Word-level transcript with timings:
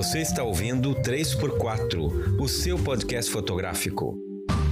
Você 0.00 0.20
está 0.20 0.42
ouvindo 0.42 0.94
3x4, 0.94 2.40
o 2.40 2.48
seu 2.48 2.78
podcast 2.78 3.30
fotográfico. 3.30 4.29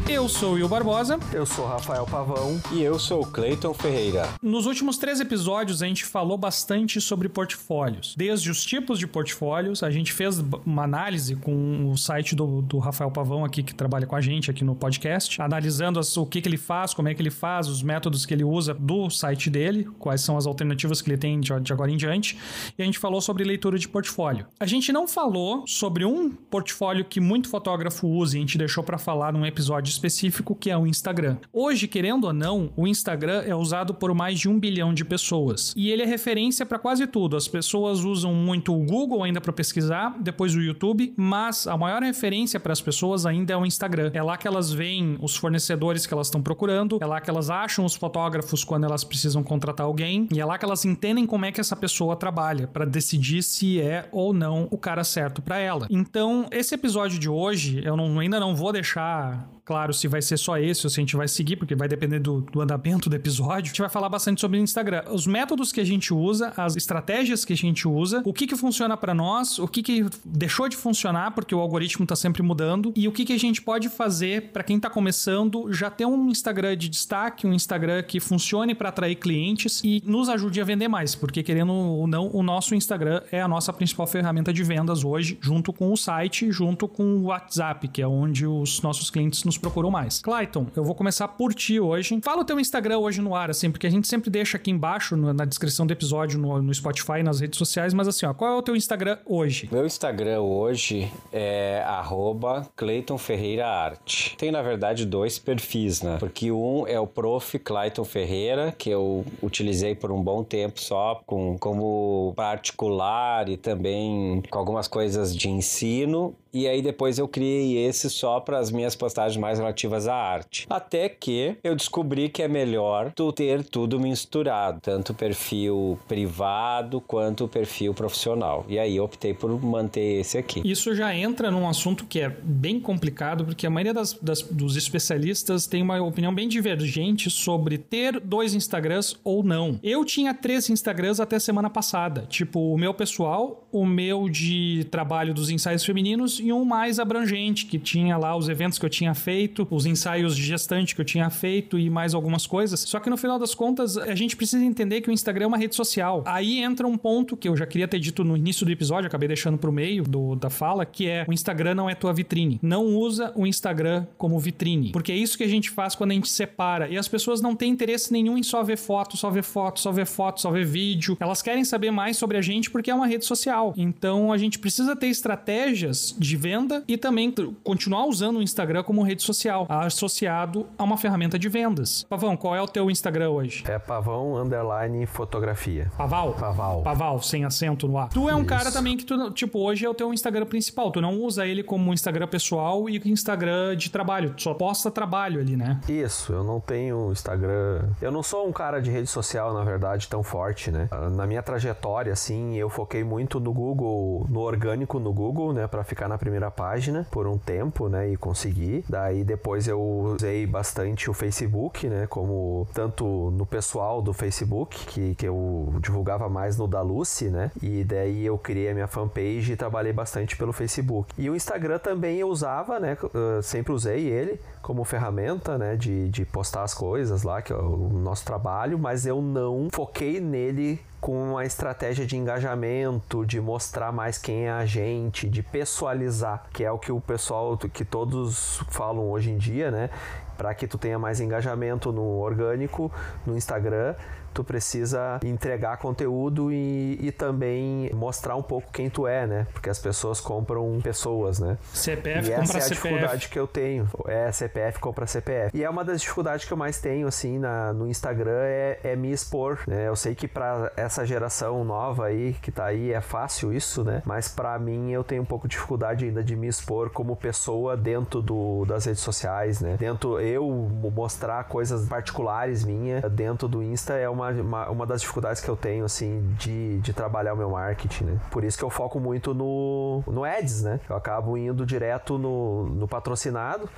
Eu 0.08 0.26
sou 0.26 0.52
o 0.52 0.54
Will 0.54 0.68
Barbosa. 0.68 1.18
Eu 1.34 1.44
sou 1.44 1.66
o 1.66 1.68
Rafael 1.68 2.06
Pavão. 2.06 2.58
E 2.72 2.82
eu 2.82 2.98
sou 2.98 3.20
o 3.20 3.26
Cleiton 3.26 3.74
Ferreira. 3.74 4.26
Nos 4.42 4.64
últimos 4.64 4.96
três 4.96 5.20
episódios, 5.20 5.82
a 5.82 5.86
gente 5.86 6.02
falou 6.06 6.38
bastante 6.38 6.98
sobre 6.98 7.28
portfólios. 7.28 8.14
Desde 8.16 8.50
os 8.50 8.64
tipos 8.64 8.98
de 8.98 9.06
portfólios, 9.06 9.82
a 9.82 9.90
gente 9.90 10.14
fez 10.14 10.42
uma 10.64 10.84
análise 10.84 11.36
com 11.36 11.90
o 11.92 11.98
site 11.98 12.34
do, 12.34 12.62
do 12.62 12.78
Rafael 12.78 13.10
Pavão 13.10 13.44
aqui, 13.44 13.62
que 13.62 13.74
trabalha 13.74 14.06
com 14.06 14.16
a 14.16 14.20
gente 14.22 14.50
aqui 14.50 14.64
no 14.64 14.74
podcast, 14.74 15.42
analisando 15.42 16.00
as, 16.00 16.16
o 16.16 16.24
que, 16.24 16.40
que 16.40 16.48
ele 16.48 16.56
faz, 16.56 16.94
como 16.94 17.08
é 17.08 17.14
que 17.14 17.20
ele 17.20 17.30
faz, 17.30 17.68
os 17.68 17.82
métodos 17.82 18.24
que 18.24 18.32
ele 18.32 18.44
usa 18.44 18.72
do 18.72 19.10
site 19.10 19.50
dele, 19.50 19.86
quais 19.98 20.22
são 20.22 20.38
as 20.38 20.46
alternativas 20.46 21.02
que 21.02 21.10
ele 21.10 21.18
tem 21.18 21.38
de, 21.38 21.60
de 21.60 21.70
agora 21.70 21.90
em 21.90 21.98
diante. 21.98 22.38
E 22.78 22.82
a 22.82 22.84
gente 22.86 22.98
falou 22.98 23.20
sobre 23.20 23.44
leitura 23.44 23.78
de 23.78 23.86
portfólio. 23.86 24.46
A 24.58 24.64
gente 24.64 24.90
não 24.90 25.06
falou 25.06 25.64
sobre 25.66 26.06
um 26.06 26.30
portfólio 26.30 27.04
que 27.04 27.20
muito 27.20 27.50
fotógrafo 27.50 28.08
usa 28.08 28.36
e 28.36 28.38
a 28.38 28.40
gente 28.40 28.56
deixou 28.56 28.82
para 28.82 28.96
falar 28.96 29.34
num 29.34 29.44
episódio 29.44 29.97
específico 29.98 30.54
que 30.54 30.70
é 30.70 30.78
o 30.78 30.86
Instagram. 30.86 31.36
Hoje, 31.52 31.88
querendo 31.88 32.24
ou 32.24 32.32
não, 32.32 32.70
o 32.76 32.86
Instagram 32.86 33.42
é 33.44 33.54
usado 33.54 33.92
por 33.92 34.14
mais 34.14 34.38
de 34.38 34.48
um 34.48 34.58
bilhão 34.58 34.94
de 34.94 35.04
pessoas 35.04 35.74
e 35.76 35.90
ele 35.90 36.02
é 36.02 36.06
referência 36.06 36.64
para 36.64 36.78
quase 36.78 37.06
tudo. 37.06 37.36
As 37.36 37.48
pessoas 37.48 38.04
usam 38.04 38.32
muito 38.32 38.74
o 38.74 38.84
Google 38.84 39.24
ainda 39.24 39.40
para 39.40 39.52
pesquisar, 39.52 40.16
depois 40.20 40.54
o 40.54 40.60
YouTube, 40.60 41.12
mas 41.16 41.66
a 41.66 41.76
maior 41.76 42.02
referência 42.02 42.60
para 42.60 42.72
as 42.72 42.80
pessoas 42.80 43.26
ainda 43.26 43.52
é 43.52 43.56
o 43.56 43.66
Instagram. 43.66 44.10
É 44.14 44.22
lá 44.22 44.36
que 44.36 44.46
elas 44.46 44.72
veem 44.72 45.18
os 45.20 45.36
fornecedores 45.36 46.06
que 46.06 46.14
elas 46.14 46.28
estão 46.28 46.40
procurando, 46.40 46.98
é 47.00 47.06
lá 47.06 47.20
que 47.20 47.28
elas 47.28 47.50
acham 47.50 47.84
os 47.84 47.94
fotógrafos 47.94 48.62
quando 48.62 48.84
elas 48.84 49.02
precisam 49.02 49.42
contratar 49.42 49.86
alguém 49.86 50.28
e 50.32 50.40
é 50.40 50.44
lá 50.44 50.56
que 50.56 50.64
elas 50.64 50.84
entendem 50.84 51.26
como 51.26 51.44
é 51.44 51.52
que 51.52 51.60
essa 51.60 51.74
pessoa 51.74 52.16
trabalha 52.16 52.66
para 52.66 52.84
decidir 52.84 53.42
se 53.42 53.80
é 53.80 54.08
ou 54.12 54.32
não 54.32 54.68
o 54.70 54.78
cara 54.78 55.02
certo 55.02 55.42
para 55.42 55.58
ela. 55.58 55.86
Então, 55.90 56.46
esse 56.50 56.74
episódio 56.74 57.18
de 57.18 57.28
hoje, 57.28 57.80
eu 57.84 57.96
não, 57.96 58.18
ainda 58.18 58.38
não 58.38 58.54
vou 58.54 58.72
deixar 58.72 59.48
claro 59.68 59.92
se 59.92 60.08
vai 60.08 60.22
ser 60.22 60.38
só 60.38 60.56
esse 60.56 60.86
ou 60.86 60.90
se 60.90 60.98
a 60.98 61.02
gente 61.02 61.14
vai 61.14 61.28
seguir, 61.28 61.56
porque 61.56 61.74
vai 61.74 61.86
depender 61.86 62.20
do, 62.20 62.40
do 62.40 62.62
andamento 62.62 63.10
do 63.10 63.14
episódio. 63.14 63.66
A 63.66 63.68
gente 63.68 63.80
vai 63.82 63.90
falar 63.90 64.08
bastante 64.08 64.40
sobre 64.40 64.58
o 64.58 64.62
Instagram. 64.62 65.04
Os 65.10 65.26
métodos 65.26 65.70
que 65.70 65.78
a 65.78 65.84
gente 65.84 66.14
usa, 66.14 66.54
as 66.56 66.74
estratégias 66.74 67.44
que 67.44 67.52
a 67.52 67.56
gente 67.56 67.86
usa, 67.86 68.22
o 68.24 68.32
que 68.32 68.46
que 68.46 68.56
funciona 68.56 68.96
para 68.96 69.12
nós, 69.12 69.58
o 69.58 69.68
que 69.68 69.82
que 69.82 70.06
deixou 70.24 70.70
de 70.70 70.76
funcionar, 70.76 71.32
porque 71.32 71.54
o 71.54 71.60
algoritmo 71.60 72.06
tá 72.06 72.16
sempre 72.16 72.42
mudando, 72.42 72.94
e 72.96 73.06
o 73.06 73.12
que 73.12 73.26
que 73.26 73.34
a 73.34 73.38
gente 73.38 73.60
pode 73.60 73.90
fazer 73.90 74.50
para 74.52 74.62
quem 74.62 74.80
tá 74.80 74.88
começando 74.88 75.70
já 75.70 75.90
ter 75.90 76.06
um 76.06 76.30
Instagram 76.30 76.74
de 76.74 76.88
destaque, 76.88 77.46
um 77.46 77.52
Instagram 77.52 78.02
que 78.04 78.20
funcione 78.20 78.74
para 78.74 78.88
atrair 78.88 79.16
clientes 79.16 79.82
e 79.84 80.02
nos 80.06 80.30
ajude 80.30 80.62
a 80.62 80.64
vender 80.64 80.88
mais, 80.88 81.14
porque 81.14 81.42
querendo 81.42 81.74
ou 81.74 82.06
não, 82.06 82.30
o 82.32 82.42
nosso 82.42 82.74
Instagram 82.74 83.20
é 83.30 83.42
a 83.42 83.46
nossa 83.46 83.70
principal 83.70 84.06
ferramenta 84.06 84.50
de 84.50 84.62
vendas 84.62 85.04
hoje, 85.04 85.36
junto 85.42 85.74
com 85.74 85.92
o 85.92 85.96
site, 85.96 86.50
junto 86.50 86.88
com 86.88 87.04
o 87.04 87.24
WhatsApp, 87.24 87.86
que 87.88 88.00
é 88.00 88.08
onde 88.08 88.46
os 88.46 88.80
nossos 88.80 89.10
clientes 89.10 89.44
nos 89.44 89.57
procuram 89.58 89.90
mais. 89.90 90.20
Clayton, 90.20 90.66
eu 90.74 90.84
vou 90.84 90.94
começar 90.94 91.28
por 91.28 91.54
ti 91.54 91.78
hoje. 91.80 92.18
Fala 92.22 92.42
o 92.42 92.44
teu 92.44 92.58
Instagram 92.58 92.98
hoje 92.98 93.20
no 93.20 93.34
ar, 93.34 93.50
assim, 93.50 93.70
porque 93.70 93.86
a 93.86 93.90
gente 93.90 94.08
sempre 94.08 94.30
deixa 94.30 94.56
aqui 94.56 94.70
embaixo 94.70 95.16
no, 95.16 95.32
na 95.32 95.44
descrição 95.44 95.86
do 95.86 95.92
episódio 95.92 96.38
no, 96.38 96.60
no 96.62 96.74
Spotify, 96.74 97.22
nas 97.22 97.40
redes 97.40 97.58
sociais, 97.58 97.92
mas 97.94 98.08
assim, 98.08 98.26
ó, 98.26 98.34
qual 98.34 98.54
é 98.54 98.56
o 98.56 98.62
teu 98.62 98.76
Instagram 98.76 99.18
hoje? 99.26 99.68
Meu 99.70 99.86
Instagram 99.86 100.40
hoje 100.40 101.10
é 101.32 101.82
arroba 101.86 102.66
Clayton 102.76 103.18
Ferreira 103.18 103.66
Arte. 103.66 104.36
Tem, 104.36 104.50
na 104.50 104.62
verdade, 104.62 105.04
dois 105.04 105.38
perfis, 105.38 106.02
né? 106.02 106.16
Porque 106.18 106.50
um 106.50 106.86
é 106.86 106.98
o 106.98 107.06
prof. 107.06 107.58
Clayton 107.58 108.04
Ferreira, 108.04 108.74
que 108.76 108.90
eu 108.90 109.24
utilizei 109.42 109.94
por 109.94 110.10
um 110.12 110.22
bom 110.22 110.42
tempo 110.44 110.80
só 110.80 111.20
com, 111.26 111.56
como 111.58 112.32
particular 112.36 113.48
e 113.48 113.56
também 113.56 114.42
com 114.50 114.58
algumas 114.58 114.88
coisas 114.88 115.34
de 115.34 115.48
ensino. 115.48 116.34
E 116.52 116.66
aí 116.66 116.80
depois 116.80 117.18
eu 117.18 117.28
criei 117.28 117.86
esse 117.86 118.08
só 118.08 118.40
para 118.40 118.58
as 118.58 118.70
minhas 118.70 118.96
postagens 118.96 119.36
mais 119.36 119.58
relativas 119.58 120.08
à 120.08 120.14
arte. 120.14 120.66
Até 120.68 121.08
que 121.08 121.56
eu 121.62 121.74
descobri 121.74 122.28
que 122.28 122.42
é 122.42 122.48
melhor 122.48 123.12
tu 123.14 123.32
ter 123.32 123.62
tudo 123.64 124.00
misturado, 124.00 124.80
tanto 124.80 125.12
o 125.12 125.14
perfil 125.14 125.98
privado 126.08 127.00
quanto 127.00 127.44
o 127.44 127.48
perfil 127.48 127.92
profissional. 127.92 128.64
E 128.68 128.78
aí 128.78 128.96
eu 128.96 129.04
optei 129.04 129.34
por 129.34 129.50
manter 129.62 130.20
esse 130.20 130.38
aqui. 130.38 130.62
Isso 130.64 130.94
já 130.94 131.14
entra 131.14 131.50
num 131.50 131.68
assunto 131.68 132.06
que 132.06 132.20
é 132.20 132.28
bem 132.42 132.80
complicado, 132.80 133.44
porque 133.44 133.66
a 133.66 133.70
maioria 133.70 133.94
das, 133.94 134.14
das, 134.14 134.42
dos 134.42 134.76
especialistas 134.76 135.66
tem 135.66 135.82
uma 135.82 136.00
opinião 136.00 136.34
bem 136.34 136.48
divergente 136.48 137.30
sobre 137.30 137.78
ter 137.78 138.20
dois 138.20 138.54
Instagrams 138.54 139.16
ou 139.22 139.42
não. 139.42 139.78
Eu 139.82 140.04
tinha 140.04 140.32
três 140.32 140.70
Instagrams 140.70 141.20
até 141.20 141.38
semana 141.38 141.68
passada. 141.68 142.24
Tipo, 142.28 142.72
o 142.72 142.78
meu 142.78 142.94
pessoal, 142.94 143.66
o 143.70 143.84
meu 143.84 144.28
de 144.28 144.86
trabalho 144.90 145.34
dos 145.34 145.50
ensaios 145.50 145.84
femininos 145.84 146.37
e 146.40 146.52
um 146.52 146.64
mais 146.64 146.98
abrangente, 146.98 147.66
que 147.66 147.78
tinha 147.78 148.16
lá 148.16 148.36
os 148.36 148.48
eventos 148.48 148.78
que 148.78 148.84
eu 148.84 148.90
tinha 148.90 149.14
feito, 149.14 149.66
os 149.70 149.86
ensaios 149.86 150.36
de 150.36 150.42
gestante 150.42 150.94
que 150.94 151.00
eu 151.00 151.04
tinha 151.04 151.28
feito 151.30 151.78
e 151.78 151.90
mais 151.90 152.14
algumas 152.14 152.46
coisas. 152.46 152.80
Só 152.80 153.00
que 153.00 153.10
no 153.10 153.16
final 153.16 153.38
das 153.38 153.54
contas, 153.54 153.96
a 153.96 154.14
gente 154.14 154.36
precisa 154.36 154.64
entender 154.64 155.00
que 155.00 155.10
o 155.10 155.12
Instagram 155.12 155.44
é 155.44 155.48
uma 155.48 155.58
rede 155.58 155.74
social. 155.74 156.22
Aí 156.26 156.58
entra 156.62 156.86
um 156.86 156.96
ponto 156.96 157.36
que 157.36 157.48
eu 157.48 157.56
já 157.56 157.66
queria 157.66 157.88
ter 157.88 157.98
dito 157.98 158.24
no 158.24 158.36
início 158.36 158.64
do 158.64 158.72
episódio, 158.72 159.06
acabei 159.06 159.28
deixando 159.28 159.58
pro 159.58 159.72
meio 159.72 160.04
do, 160.04 160.34
da 160.36 160.50
fala, 160.50 160.84
que 160.84 161.08
é 161.08 161.24
o 161.28 161.32
Instagram 161.32 161.74
não 161.74 161.90
é 161.90 161.94
tua 161.94 162.12
vitrine. 162.12 162.58
Não 162.62 162.84
usa 162.86 163.32
o 163.34 163.46
Instagram 163.46 164.06
como 164.16 164.38
vitrine, 164.38 164.92
porque 164.92 165.12
é 165.12 165.16
isso 165.16 165.36
que 165.36 165.44
a 165.44 165.48
gente 165.48 165.70
faz 165.70 165.94
quando 165.94 166.12
a 166.12 166.14
gente 166.14 166.28
separa. 166.28 166.88
E 166.88 166.96
as 166.96 167.08
pessoas 167.08 167.40
não 167.40 167.54
têm 167.54 167.70
interesse 167.70 168.12
nenhum 168.12 168.36
em 168.36 168.42
só 168.42 168.62
ver 168.62 168.76
foto, 168.76 169.16
só 169.16 169.30
ver 169.30 169.42
foto, 169.42 169.80
só 169.80 169.92
ver 169.92 170.06
foto, 170.06 170.40
só 170.40 170.50
ver 170.50 170.64
vídeo. 170.64 171.16
Elas 171.20 171.42
querem 171.42 171.64
saber 171.64 171.90
mais 171.90 172.16
sobre 172.16 172.36
a 172.36 172.42
gente 172.42 172.70
porque 172.70 172.90
é 172.90 172.94
uma 172.94 173.06
rede 173.06 173.24
social. 173.24 173.74
Então 173.76 174.32
a 174.32 174.38
gente 174.38 174.58
precisa 174.58 174.94
ter 174.96 175.08
estratégias 175.08 176.14
de 176.18 176.27
de 176.28 176.36
venda 176.36 176.84
e 176.86 176.96
também 176.96 177.34
continuar 177.64 178.06
usando 178.06 178.36
o 178.36 178.42
Instagram 178.42 178.82
como 178.82 179.02
rede 179.02 179.22
social, 179.22 179.66
associado 179.68 180.66
a 180.76 180.84
uma 180.84 180.96
ferramenta 180.96 181.38
de 181.38 181.48
vendas. 181.48 182.04
Pavão, 182.08 182.36
qual 182.36 182.54
é 182.54 182.62
o 182.62 182.68
teu 182.68 182.90
Instagram 182.90 183.30
hoje? 183.30 183.64
É 183.66 183.78
pavão 183.78 184.36
underline 184.36 185.06
fotografia. 185.06 185.90
Paval? 185.96 186.34
Paval. 186.34 186.82
Paval, 186.82 187.22
sem 187.22 187.44
acento 187.44 187.88
no 187.88 187.98
ar. 187.98 188.08
Tu 188.08 188.28
é 188.28 188.34
um 188.34 188.38
Isso. 188.40 188.46
cara 188.46 188.70
também 188.70 188.96
que 188.96 189.04
tu, 189.04 189.30
tipo, 189.30 189.58
hoje 189.60 189.84
é 189.84 189.88
o 189.88 189.94
teu 189.94 190.12
Instagram 190.12 190.46
principal. 190.46 190.90
Tu 190.90 191.00
não 191.00 191.20
usa 191.20 191.46
ele 191.46 191.62
como 191.62 191.92
Instagram 191.92 192.26
pessoal 192.28 192.88
e 192.88 193.00
Instagram 193.04 193.76
de 193.76 193.90
trabalho. 193.90 194.34
Tu 194.34 194.42
só 194.42 194.54
posta 194.54 194.90
trabalho 194.90 195.40
ali, 195.40 195.56
né? 195.56 195.80
Isso, 195.88 196.32
eu 196.32 196.44
não 196.44 196.60
tenho 196.60 197.10
Instagram. 197.12 197.88
Eu 198.00 198.10
não 198.12 198.22
sou 198.22 198.46
um 198.46 198.52
cara 198.52 198.80
de 198.80 198.90
rede 198.90 199.08
social, 199.08 199.54
na 199.54 199.64
verdade, 199.64 200.08
tão 200.08 200.22
forte, 200.22 200.70
né? 200.70 200.88
Na 201.14 201.26
minha 201.26 201.42
trajetória, 201.42 202.12
assim, 202.12 202.56
eu 202.56 202.68
foquei 202.68 203.02
muito 203.02 203.40
no 203.40 203.52
Google, 203.52 204.26
no 204.28 204.40
orgânico 204.40 204.98
no 204.98 205.12
Google, 205.12 205.52
né? 205.52 205.66
Pra 205.66 205.84
ficar 205.84 206.08
na 206.08 206.17
primeira 206.18 206.50
página 206.50 207.06
por 207.10 207.26
um 207.26 207.38
tempo, 207.38 207.88
né? 207.88 208.10
E 208.10 208.16
consegui. 208.16 208.84
Daí 208.88 209.24
depois 209.24 209.66
eu 209.66 209.80
usei 209.80 210.46
bastante 210.46 211.10
o 211.10 211.14
Facebook, 211.14 211.86
né? 211.88 212.06
Como 212.06 212.66
tanto 212.74 213.30
no 213.32 213.46
pessoal 213.46 214.02
do 214.02 214.12
Facebook, 214.12 214.86
que, 214.86 215.14
que 215.14 215.26
eu 215.26 215.74
divulgava 215.80 216.28
mais 216.28 216.56
no 216.56 216.66
da 216.66 216.82
Lucy, 216.82 217.26
né? 217.26 217.50
E 217.62 217.84
daí 217.84 218.24
eu 218.26 218.36
criei 218.36 218.70
a 218.70 218.74
minha 218.74 218.86
fanpage 218.86 219.52
e 219.52 219.56
trabalhei 219.56 219.92
bastante 219.92 220.36
pelo 220.36 220.52
Facebook. 220.52 221.14
E 221.16 221.30
o 221.30 221.36
Instagram 221.36 221.78
também 221.78 222.18
eu 222.18 222.28
usava, 222.28 222.78
né? 222.78 222.96
Eu 223.14 223.42
sempre 223.42 223.72
usei 223.72 224.06
ele 224.06 224.40
como 224.60 224.84
ferramenta, 224.84 225.56
né? 225.56 225.76
De, 225.76 226.08
de 226.08 226.24
postar 226.24 226.62
as 226.62 226.74
coisas 226.74 227.22
lá, 227.22 227.40
que 227.40 227.52
é 227.52 227.56
o 227.56 227.88
nosso 227.88 228.24
trabalho, 228.24 228.78
mas 228.78 229.06
eu 229.06 229.22
não 229.22 229.68
foquei 229.70 230.20
nele 230.20 230.80
com 231.00 231.32
uma 231.32 231.44
estratégia 231.44 232.04
de 232.04 232.16
engajamento, 232.16 233.24
de 233.24 233.40
mostrar 233.40 233.92
mais 233.92 234.18
quem 234.18 234.46
é 234.46 234.50
a 234.50 234.66
gente, 234.66 235.28
de 235.28 235.42
pessoalizar, 235.42 236.44
que 236.52 236.64
é 236.64 236.72
o 236.72 236.78
que 236.78 236.90
o 236.90 237.00
pessoal, 237.00 237.56
que 237.56 237.84
todos 237.84 238.62
falam 238.68 239.08
hoje 239.08 239.30
em 239.30 239.36
dia, 239.36 239.70
né? 239.70 239.90
Para 240.36 240.54
que 240.54 240.66
tu 240.66 240.78
tenha 240.78 240.98
mais 240.98 241.20
engajamento 241.20 241.92
no 241.92 242.18
orgânico, 242.18 242.90
no 243.26 243.36
Instagram, 243.36 243.94
tu 244.32 244.42
precisa 244.42 245.20
entregar 245.24 245.76
conteúdo 245.76 246.52
e, 246.52 246.98
e 247.00 247.12
também 247.12 247.90
mostrar 247.92 248.36
um 248.36 248.42
pouco 248.42 248.70
quem 248.72 248.88
tu 248.88 249.06
é, 249.06 249.26
né? 249.26 249.46
Porque 249.52 249.68
as 249.68 249.78
pessoas 249.78 250.20
compram 250.20 250.80
pessoas, 250.82 251.38
né? 251.38 251.58
CPF 251.72 252.28
e 252.28 252.34
compra 252.34 252.42
essa 252.42 252.56
é 252.56 252.58
a 252.58 252.62
CPF. 252.62 252.74
dificuldade 252.74 253.28
que 253.28 253.38
eu 253.38 253.46
tenho. 253.46 253.88
É, 254.06 254.32
CPF 254.32 254.78
compra 254.80 255.06
CPF. 255.06 255.56
E 255.56 255.62
é 255.62 255.70
uma 255.70 255.84
das 255.84 256.00
dificuldades 256.00 256.46
que 256.46 256.52
eu 256.52 256.56
mais 256.56 256.80
tenho, 256.80 257.06
assim, 257.06 257.38
na, 257.38 257.72
no 257.72 257.86
Instagram 257.86 258.40
é, 258.42 258.80
é 258.82 258.96
me 258.96 259.12
expor, 259.12 259.60
né? 259.66 259.88
Eu 259.88 259.96
sei 259.96 260.14
que 260.14 260.26
para 260.26 260.72
essa 260.76 261.04
geração 261.04 261.64
nova 261.64 262.06
aí, 262.06 262.34
que 262.40 262.50
tá 262.50 262.66
aí, 262.66 262.92
é 262.92 263.00
fácil 263.00 263.52
isso, 263.52 263.84
né? 263.84 264.02
Mas 264.04 264.28
para 264.28 264.58
mim 264.58 264.90
eu 264.90 265.04
tenho 265.04 265.22
um 265.22 265.26
pouco 265.26 265.46
de 265.46 265.54
dificuldade 265.54 266.04
ainda 266.04 266.22
de 266.22 266.36
me 266.36 266.46
expor 266.46 266.90
como 266.90 267.16
pessoa 267.16 267.76
dentro 267.76 268.22
do, 268.22 268.64
das 268.64 268.84
redes 268.84 269.02
sociais, 269.02 269.60
né? 269.60 269.76
Dentro, 269.78 270.20
eu 270.20 270.48
mostrar 270.94 271.44
coisas 271.44 271.86
particulares 271.86 272.64
minha 272.64 273.00
dentro 273.08 273.48
do 273.48 273.62
Insta 273.62 273.94
é 273.94 274.08
uma 274.08 274.17
uma, 274.22 274.68
uma 274.68 274.86
das 274.86 275.00
dificuldades 275.00 275.42
que 275.42 275.48
eu 275.48 275.56
tenho, 275.56 275.84
assim, 275.84 276.34
de, 276.38 276.78
de 276.80 276.92
trabalhar 276.92 277.34
o 277.34 277.36
meu 277.36 277.50
marketing, 277.50 278.04
né? 278.04 278.20
Por 278.30 278.44
isso 278.44 278.58
que 278.58 278.64
eu 278.64 278.70
foco 278.70 278.98
muito 278.98 279.34
no, 279.34 280.02
no 280.06 280.24
ads, 280.24 280.62
né? 280.62 280.80
Eu 280.88 280.96
acabo 280.96 281.36
indo 281.36 281.64
direto 281.64 282.18
no, 282.18 282.64
no 282.64 282.88
patrocinado 282.88 283.68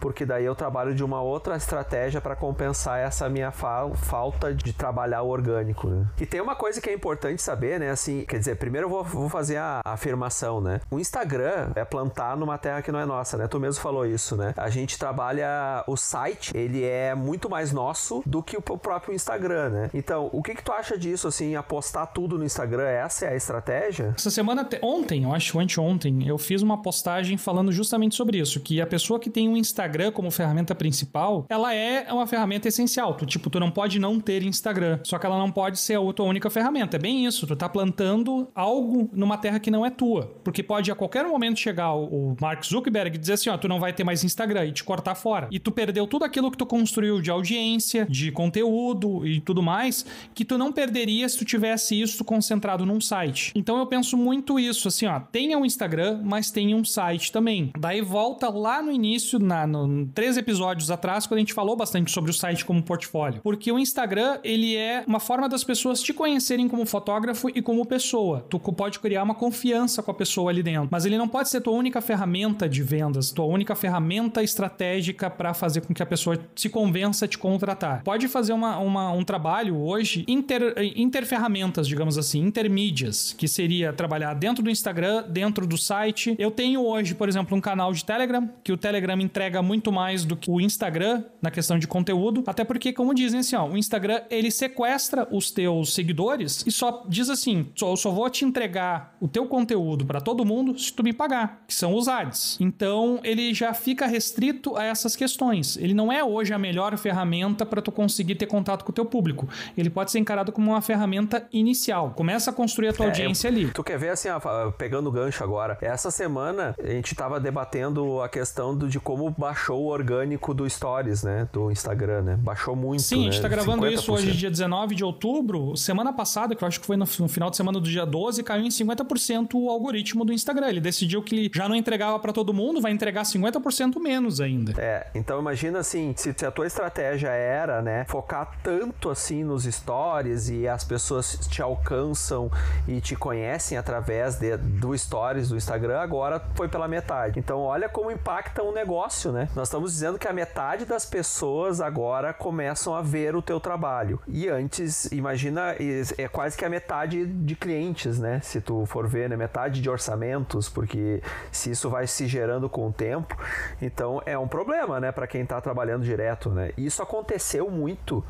porque 0.00 0.24
daí 0.24 0.44
eu 0.44 0.54
trabalho 0.54 0.94
de 0.94 1.04
uma 1.04 1.20
outra 1.20 1.56
estratégia 1.56 2.20
para 2.20 2.36
compensar 2.36 2.98
essa 2.98 3.28
minha 3.28 3.50
fa 3.50 3.88
falta 3.94 4.54
de 4.54 4.72
trabalhar 4.72 5.22
o 5.22 5.28
orgânico, 5.28 5.88
né? 5.88 6.06
E 6.20 6.26
tem 6.26 6.40
uma 6.40 6.54
coisa 6.54 6.80
que 6.80 6.88
é 6.88 6.94
importante 6.94 7.42
saber, 7.42 7.80
né? 7.80 7.90
Assim, 7.90 8.24
quer 8.26 8.38
dizer, 8.38 8.56
primeiro 8.56 8.86
eu 8.86 8.90
vou, 8.90 9.04
vou 9.04 9.28
fazer 9.28 9.56
a, 9.56 9.80
afirmação, 9.84 10.60
né? 10.60 10.80
O 10.90 10.98
Instagram 10.98 11.72
é 11.74 11.84
plantar 11.84 12.36
numa 12.36 12.58
terra 12.58 12.82
que 12.82 12.90
não 12.90 12.98
é 12.98 13.06
nossa, 13.06 13.36
né? 13.36 13.46
Tu 13.46 13.58
mesmo 13.60 13.82
falou 13.82 14.06
isso, 14.06 14.36
né? 14.36 14.52
A 14.56 14.68
gente 14.70 14.98
trabalha 14.98 15.84
o 15.86 15.96
site, 15.96 16.56
ele 16.56 16.84
é 16.84 17.14
muito 17.14 17.48
mais 17.48 17.72
nosso 17.72 18.22
do 18.26 18.42
que 18.42 18.56
o 18.56 18.60
próprio 18.60 19.14
Instagram, 19.14 19.70
né? 19.70 19.90
Então, 19.94 20.28
o 20.32 20.42
que 20.42 20.54
que 20.54 20.62
tu 20.62 20.72
acha 20.72 20.98
disso, 20.98 21.28
assim, 21.28 21.54
apostar 21.54 22.06
tudo 22.12 22.38
no 22.38 22.44
Instagram? 22.44 22.84
Essa 22.84 23.26
é 23.26 23.28
a 23.30 23.36
estratégia? 23.36 24.14
Essa 24.16 24.30
semana, 24.30 24.68
ontem, 24.82 25.24
eu 25.24 25.32
acho 25.32 25.58
anteontem, 25.58 26.26
eu 26.26 26.38
fiz 26.38 26.62
uma 26.62 26.82
postagem 26.82 27.36
falando 27.36 27.72
justamente 27.72 28.14
sobre 28.14 28.38
isso, 28.38 28.60
que 28.60 28.80
a 28.80 28.86
pessoa 28.86 29.18
que 29.18 29.30
tem 29.30 29.48
um 29.48 29.56
Instagram 29.56 29.93
Instagram 29.94 30.10
como 30.10 30.30
ferramenta 30.30 30.74
principal, 30.74 31.46
ela 31.48 31.72
é 31.72 32.12
uma 32.12 32.26
ferramenta 32.26 32.66
essencial. 32.66 33.14
Tu, 33.14 33.26
tipo, 33.26 33.48
tu 33.48 33.60
não 33.60 33.70
pode 33.70 34.00
não 34.00 34.18
ter 34.18 34.42
Instagram, 34.42 34.98
só 35.04 35.18
que 35.18 35.26
ela 35.26 35.38
não 35.38 35.52
pode 35.52 35.78
ser 35.78 35.96
a 35.96 36.12
tua 36.12 36.26
única 36.26 36.50
ferramenta. 36.50 36.96
É 36.96 36.98
bem 36.98 37.24
isso, 37.24 37.46
tu 37.46 37.54
tá 37.54 37.68
plantando 37.68 38.48
algo 38.54 39.08
numa 39.12 39.38
terra 39.38 39.60
que 39.60 39.70
não 39.70 39.86
é 39.86 39.90
tua. 39.90 40.34
Porque 40.42 40.62
pode 40.64 40.90
a 40.90 40.96
qualquer 40.96 41.24
momento 41.24 41.60
chegar 41.60 41.94
o 41.94 42.34
Mark 42.40 42.64
Zuckerberg 42.64 43.14
e 43.14 43.18
dizer 43.18 43.34
assim, 43.34 43.50
ó, 43.50 43.56
tu 43.56 43.68
não 43.68 43.78
vai 43.78 43.92
ter 43.92 44.02
mais 44.02 44.24
Instagram 44.24 44.66
e 44.66 44.72
te 44.72 44.82
cortar 44.82 45.14
fora. 45.14 45.46
E 45.50 45.60
tu 45.60 45.70
perdeu 45.70 46.08
tudo 46.08 46.24
aquilo 46.24 46.50
que 46.50 46.58
tu 46.58 46.66
construiu 46.66 47.20
de 47.20 47.30
audiência, 47.30 48.04
de 48.10 48.32
conteúdo 48.32 49.24
e 49.24 49.40
tudo 49.40 49.62
mais, 49.62 50.04
que 50.34 50.44
tu 50.44 50.58
não 50.58 50.72
perderia 50.72 51.28
se 51.28 51.38
tu 51.38 51.44
tivesse 51.44 52.00
isso 52.00 52.24
concentrado 52.24 52.84
num 52.84 53.00
site. 53.00 53.52
Então 53.54 53.78
eu 53.78 53.86
penso 53.86 54.16
muito 54.16 54.58
isso, 54.58 54.88
assim, 54.88 55.06
ó, 55.06 55.20
tenha 55.20 55.56
um 55.56 55.64
Instagram, 55.64 56.20
mas 56.24 56.50
tenha 56.50 56.76
um 56.76 56.84
site 56.84 57.30
também. 57.30 57.70
Daí 57.78 58.00
volta 58.00 58.48
lá 58.48 58.82
no 58.82 58.90
início, 58.90 59.38
na, 59.38 59.66
no, 59.74 60.06
três 60.06 60.36
episódios 60.36 60.90
atrás, 60.90 61.26
quando 61.26 61.38
a 61.38 61.40
gente 61.40 61.52
falou 61.52 61.76
bastante 61.76 62.10
sobre 62.10 62.30
o 62.30 62.34
site 62.34 62.64
como 62.64 62.82
portfólio. 62.82 63.40
Porque 63.42 63.70
o 63.70 63.78
Instagram, 63.78 64.38
ele 64.44 64.76
é 64.76 65.04
uma 65.06 65.20
forma 65.20 65.48
das 65.48 65.64
pessoas 65.64 66.00
te 66.00 66.12
conhecerem 66.12 66.68
como 66.68 66.86
fotógrafo 66.86 67.48
e 67.48 67.60
como 67.60 67.84
pessoa. 67.84 68.46
Tu 68.48 68.58
pode 68.58 68.98
criar 69.00 69.22
uma 69.22 69.34
confiança 69.34 70.02
com 70.02 70.10
a 70.10 70.14
pessoa 70.14 70.50
ali 70.50 70.62
dentro, 70.62 70.88
mas 70.90 71.04
ele 71.04 71.18
não 71.18 71.28
pode 71.28 71.48
ser 71.48 71.60
tua 71.60 71.74
única 71.74 72.00
ferramenta 72.00 72.68
de 72.68 72.82
vendas, 72.82 73.30
tua 73.30 73.46
única 73.46 73.74
ferramenta 73.74 74.42
estratégica 74.42 75.28
para 75.28 75.52
fazer 75.54 75.80
com 75.80 75.94
que 75.94 76.02
a 76.02 76.06
pessoa 76.06 76.38
se 76.54 76.68
convença 76.68 77.24
a 77.24 77.28
te 77.28 77.38
contratar. 77.38 78.02
Pode 78.02 78.28
fazer 78.28 78.52
uma, 78.52 78.78
uma, 78.78 79.12
um 79.12 79.24
trabalho 79.24 79.76
hoje 79.76 80.24
inter, 80.28 80.74
interferramentas, 80.96 81.86
digamos 81.88 82.18
assim, 82.18 82.40
intermídias, 82.40 83.34
que 83.36 83.48
seria 83.48 83.92
trabalhar 83.92 84.34
dentro 84.34 84.62
do 84.62 84.70
Instagram, 84.70 85.24
dentro 85.28 85.66
do 85.66 85.76
site. 85.76 86.34
Eu 86.38 86.50
tenho 86.50 86.84
hoje, 86.84 87.14
por 87.14 87.28
exemplo, 87.28 87.56
um 87.56 87.60
canal 87.60 87.92
de 87.92 88.04
Telegram, 88.04 88.48
que 88.62 88.72
o 88.72 88.76
Telegram 88.76 89.20
entrega 89.20 89.62
muito 89.64 89.90
mais 89.90 90.24
do 90.24 90.36
que 90.36 90.50
o 90.50 90.60
Instagram 90.60 91.24
na 91.40 91.50
questão 91.50 91.78
de 91.78 91.86
conteúdo, 91.86 92.44
até 92.46 92.64
porque, 92.64 92.92
como 92.92 93.14
dizem 93.14 93.40
assim, 93.40 93.56
ó, 93.56 93.66
o 93.66 93.76
Instagram 93.76 94.22
ele 94.30 94.50
sequestra 94.50 95.26
os 95.30 95.50
teus 95.50 95.94
seguidores 95.94 96.64
e 96.66 96.70
só 96.70 97.04
diz 97.08 97.28
assim: 97.30 97.70
só, 97.74 97.90
eu 97.90 97.96
só 97.96 98.10
vou 98.10 98.28
te 98.30 98.44
entregar 98.44 99.16
o 99.20 99.28
teu 99.28 99.46
conteúdo 99.46 100.04
para 100.04 100.20
todo 100.20 100.44
mundo 100.44 100.78
se 100.78 100.92
tu 100.92 101.02
me 101.02 101.12
pagar, 101.12 101.64
que 101.66 101.74
são 101.74 101.94
os 101.94 102.08
ads. 102.08 102.58
Então 102.60 103.20
ele 103.24 103.54
já 103.54 103.72
fica 103.72 104.06
restrito 104.06 104.76
a 104.76 104.84
essas 104.84 105.16
questões. 105.16 105.76
Ele 105.76 105.94
não 105.94 106.12
é 106.12 106.22
hoje 106.22 106.52
a 106.52 106.58
melhor 106.58 106.96
ferramenta 106.98 107.64
para 107.64 107.80
tu 107.80 107.90
conseguir 107.90 108.34
ter 108.34 108.46
contato 108.46 108.84
com 108.84 108.92
o 108.92 108.94
teu 108.94 109.04
público. 109.04 109.48
Ele 109.76 109.90
pode 109.90 110.10
ser 110.10 110.18
encarado 110.18 110.52
como 110.52 110.70
uma 110.70 110.82
ferramenta 110.82 111.46
inicial. 111.52 112.10
Começa 112.10 112.50
a 112.50 112.52
construir 112.52 112.88
a 112.88 112.92
tua 112.92 113.06
é, 113.06 113.08
audiência 113.08 113.48
ali. 113.48 113.70
Tu 113.70 113.82
quer 113.82 113.98
ver 113.98 114.10
assim, 114.10 114.28
ó, 114.28 114.70
pegando 114.72 115.08
o 115.08 115.12
gancho 115.12 115.42
agora. 115.42 115.78
Essa 115.80 116.10
semana 116.10 116.74
a 116.78 116.86
gente 116.88 117.12
estava 117.12 117.40
debatendo 117.40 118.20
a 118.20 118.28
questão 118.28 118.76
do, 118.76 118.88
de 118.88 119.00
como 119.00 119.30
baixou 119.30 119.53
baixou 119.54 119.82
o 119.82 119.86
orgânico 119.86 120.52
do 120.52 120.68
Stories, 120.68 121.22
né? 121.22 121.48
Do 121.52 121.70
Instagram, 121.70 122.22
né? 122.22 122.36
Baixou 122.36 122.74
muito. 122.74 123.02
Sim, 123.02 123.22
né? 123.22 123.28
a 123.28 123.30
gente 123.30 123.40
tá 123.40 123.48
gravando 123.48 123.86
50%. 123.86 123.92
isso 123.92 124.12
hoje, 124.12 124.32
dia 124.32 124.50
19 124.50 124.96
de 124.96 125.04
outubro. 125.04 125.76
Semana 125.76 126.12
passada, 126.12 126.56
que 126.56 126.64
eu 126.64 126.68
acho 126.68 126.80
que 126.80 126.86
foi 126.86 126.96
no, 126.96 127.06
no 127.20 127.28
final 127.28 127.50
de 127.50 127.56
semana 127.56 127.78
do 127.78 127.88
dia 127.88 128.04
12, 128.04 128.42
caiu 128.42 128.64
em 128.64 128.68
50% 128.68 129.54
o 129.54 129.70
algoritmo 129.70 130.24
do 130.24 130.32
Instagram. 130.32 130.68
Ele 130.68 130.80
decidiu 130.80 131.22
que 131.22 131.36
ele 131.36 131.50
já 131.54 131.68
não 131.68 131.76
entregava 131.76 132.18
para 132.18 132.32
todo 132.32 132.52
mundo, 132.52 132.80
vai 132.80 132.90
entregar 132.90 133.22
50% 133.22 134.00
menos 134.00 134.40
ainda. 134.40 134.74
É, 134.76 135.06
então 135.14 135.38
imagina 135.38 135.78
assim, 135.78 136.12
se, 136.16 136.34
se 136.36 136.44
a 136.44 136.50
tua 136.50 136.66
estratégia 136.66 137.28
era, 137.28 137.80
né, 137.80 138.04
focar 138.08 138.58
tanto 138.62 139.08
assim 139.08 139.44
nos 139.44 139.64
stories 139.64 140.48
e 140.48 140.66
as 140.66 140.82
pessoas 140.82 141.38
te 141.48 141.62
alcançam 141.62 142.50
e 142.88 143.00
te 143.00 143.14
conhecem 143.14 143.78
através 143.78 144.36
de, 144.36 144.56
do 144.56 144.96
stories 144.98 145.48
do 145.48 145.56
Instagram, 145.56 146.00
agora 146.00 146.42
foi 146.56 146.68
pela 146.68 146.88
metade. 146.88 147.38
Então 147.38 147.60
olha 147.60 147.88
como 147.88 148.10
impacta 148.10 148.62
um 148.62 148.72
negócio, 148.72 149.30
né? 149.30 149.43
Nós 149.54 149.68
estamos 149.68 149.92
dizendo 149.92 150.18
que 150.18 150.28
a 150.28 150.32
metade 150.32 150.84
das 150.84 151.04
pessoas 151.04 151.80
agora 151.80 152.32
começam 152.32 152.94
a 152.94 153.02
ver 153.02 153.34
o 153.34 153.42
teu 153.42 153.60
trabalho. 153.60 154.20
E 154.26 154.48
antes, 154.48 155.10
imagina, 155.12 155.74
é 156.18 156.28
quase 156.28 156.56
que 156.56 156.64
a 156.64 156.70
metade 156.70 157.26
de 157.26 157.56
clientes, 157.56 158.18
né? 158.18 158.40
Se 158.40 158.60
tu 158.60 158.86
for 158.86 159.06
ver, 159.06 159.28
né? 159.28 159.36
Metade 159.36 159.80
de 159.80 159.90
orçamentos, 159.90 160.68
porque 160.68 161.22
se 161.50 161.70
isso 161.70 161.90
vai 161.90 162.06
se 162.06 162.26
gerando 162.26 162.68
com 162.68 162.88
o 162.88 162.92
tempo, 162.92 163.36
então 163.80 164.22
é 164.26 164.38
um 164.38 164.48
problema, 164.48 165.00
né? 165.00 165.12
Para 165.12 165.26
quem 165.26 165.42
está 165.42 165.60
trabalhando 165.60 166.04
direto, 166.04 166.50
né? 166.50 166.72
Isso 166.76 167.02
aconteceu 167.02 167.70
muito 167.70 168.24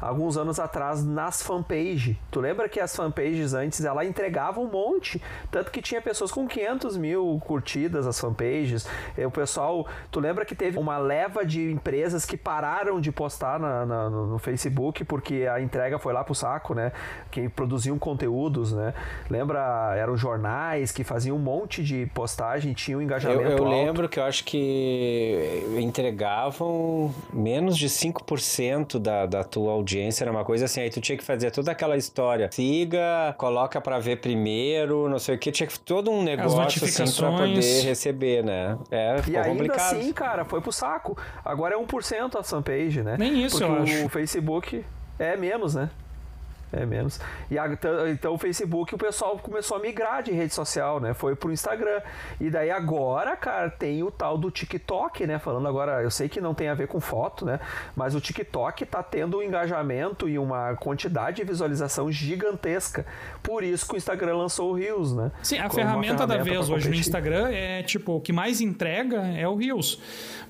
alguns 0.00 0.36
anos 0.36 0.60
atrás 0.60 1.04
nas 1.04 1.42
fanpages. 1.42 2.16
Tu 2.30 2.40
lembra 2.40 2.68
que 2.68 2.78
as 2.80 2.94
fanpages 2.94 3.52
antes 3.52 3.84
ela 3.84 4.04
entregava 4.04 4.60
um 4.60 4.70
monte, 4.70 5.20
tanto 5.50 5.70
que 5.70 5.82
tinha 5.82 6.00
pessoas 6.00 6.30
com 6.30 6.46
500 6.46 6.96
mil 6.96 7.40
curtidas 7.44 8.06
as 8.06 8.18
fanpages. 8.20 8.86
E 9.16 9.24
o 9.24 9.30
pessoal, 9.30 9.86
tu 10.10 10.20
lembra 10.20 10.44
que 10.44 10.54
teve 10.54 10.78
uma 10.78 10.98
leva 10.98 11.44
de 11.44 11.70
empresas 11.70 12.24
que 12.24 12.36
pararam 12.36 13.00
de 13.00 13.10
postar 13.10 13.58
na, 13.58 13.84
na, 13.84 14.08
no 14.10 14.38
Facebook 14.38 15.04
porque 15.04 15.48
a 15.52 15.60
entrega 15.60 15.98
foi 15.98 16.12
lá 16.12 16.22
pro 16.22 16.34
saco, 16.34 16.74
né? 16.74 16.92
Que 17.30 17.48
produziam 17.48 17.98
conteúdos, 17.98 18.72
né? 18.72 18.94
Lembra, 19.28 19.94
eram 19.96 20.16
jornais 20.16 20.92
que 20.92 21.02
faziam 21.02 21.36
um 21.36 21.40
monte 21.40 21.82
de 21.82 22.06
postagem, 22.14 22.72
tinham 22.72 23.00
um 23.00 23.02
engajamento 23.02 23.42
Eu, 23.42 23.48
eu 23.58 23.64
alto. 23.64 23.68
lembro 23.68 24.08
que 24.08 24.20
eu 24.20 24.24
acho 24.24 24.44
que 24.44 25.64
entregavam 25.78 27.12
menos 27.32 27.76
de 27.76 27.88
5% 27.88 28.98
da, 28.98 29.26
da 29.26 29.42
tua 29.42 29.72
audiência 29.72 29.87
audiência 29.88 30.24
era 30.24 30.30
uma 30.30 30.44
coisa 30.44 30.66
assim, 30.66 30.82
aí 30.82 30.90
tu 30.90 31.00
tinha 31.00 31.16
que 31.16 31.24
fazer 31.24 31.50
toda 31.50 31.72
aquela 31.72 31.96
história. 31.96 32.48
Siga, 32.52 33.34
coloca 33.38 33.80
para 33.80 33.98
ver 33.98 34.20
primeiro, 34.20 35.08
não 35.08 35.18
sei 35.18 35.36
o 35.36 35.38
que, 35.38 35.50
tinha 35.50 35.66
que 35.66 35.78
todo 35.80 36.10
um 36.10 36.22
negócio 36.22 36.60
assim 36.84 37.20
pra 37.20 37.32
poder 37.32 37.82
receber, 37.84 38.44
né? 38.44 38.76
É, 38.90 39.16
ficou 39.22 39.32
e 39.32 39.36
ainda 39.36 39.48
complicado. 39.50 39.96
assim, 39.96 40.12
cara, 40.12 40.44
foi 40.44 40.60
pro 40.60 40.70
saco. 40.72 41.16
Agora 41.44 41.74
é 41.74 41.78
1% 41.78 42.38
a 42.38 42.42
fanpage, 42.42 43.02
né? 43.02 43.16
Nem 43.18 43.44
isso, 43.44 43.58
Porque 43.58 43.72
eu 43.72 43.78
o 43.78 43.82
acho. 43.82 44.08
Facebook 44.10 44.84
é 45.18 45.36
menos, 45.36 45.74
né? 45.74 45.88
É 46.72 46.84
menos. 46.84 47.18
E 47.50 47.58
a, 47.58 47.66
então 48.10 48.34
o 48.34 48.38
Facebook 48.38 48.94
o 48.94 48.98
pessoal 48.98 49.38
começou 49.38 49.76
a 49.76 49.80
migrar 49.80 50.22
de 50.22 50.32
rede 50.32 50.52
social, 50.52 51.00
né? 51.00 51.14
Foi 51.14 51.34
pro 51.34 51.50
Instagram. 51.50 52.00
E 52.40 52.50
daí 52.50 52.70
agora, 52.70 53.36
cara, 53.36 53.70
tem 53.70 54.02
o 54.02 54.10
tal 54.10 54.36
do 54.36 54.50
TikTok, 54.50 55.26
né? 55.26 55.38
Falando 55.38 55.66
agora, 55.66 56.02
eu 56.02 56.10
sei 56.10 56.28
que 56.28 56.40
não 56.40 56.52
tem 56.52 56.68
a 56.68 56.74
ver 56.74 56.86
com 56.86 57.00
foto, 57.00 57.46
né? 57.46 57.58
Mas 57.96 58.14
o 58.14 58.20
TikTok 58.20 58.84
tá 58.84 59.02
tendo 59.02 59.38
um 59.38 59.42
engajamento 59.42 60.28
e 60.28 60.38
uma 60.38 60.74
quantidade 60.76 61.36
de 61.36 61.44
visualização 61.44 62.12
gigantesca. 62.12 63.06
Por 63.42 63.64
isso 63.64 63.86
que 63.88 63.94
o 63.94 63.96
Instagram 63.96 64.36
lançou 64.36 64.70
o 64.70 64.74
Reels, 64.74 65.14
né? 65.14 65.30
Sim, 65.42 65.58
a 65.58 65.70
ferramenta, 65.70 66.18
ferramenta, 66.18 66.26
da 66.26 66.42
vez 66.42 66.68
hoje 66.68 66.88
no 66.88 66.94
Instagram 66.94 67.48
é 67.50 67.82
tipo, 67.82 68.16
o 68.16 68.20
que 68.20 68.32
mais 68.32 68.60
entrega 68.60 69.18
é 69.26 69.48
o 69.48 69.56
Reels 69.56 69.98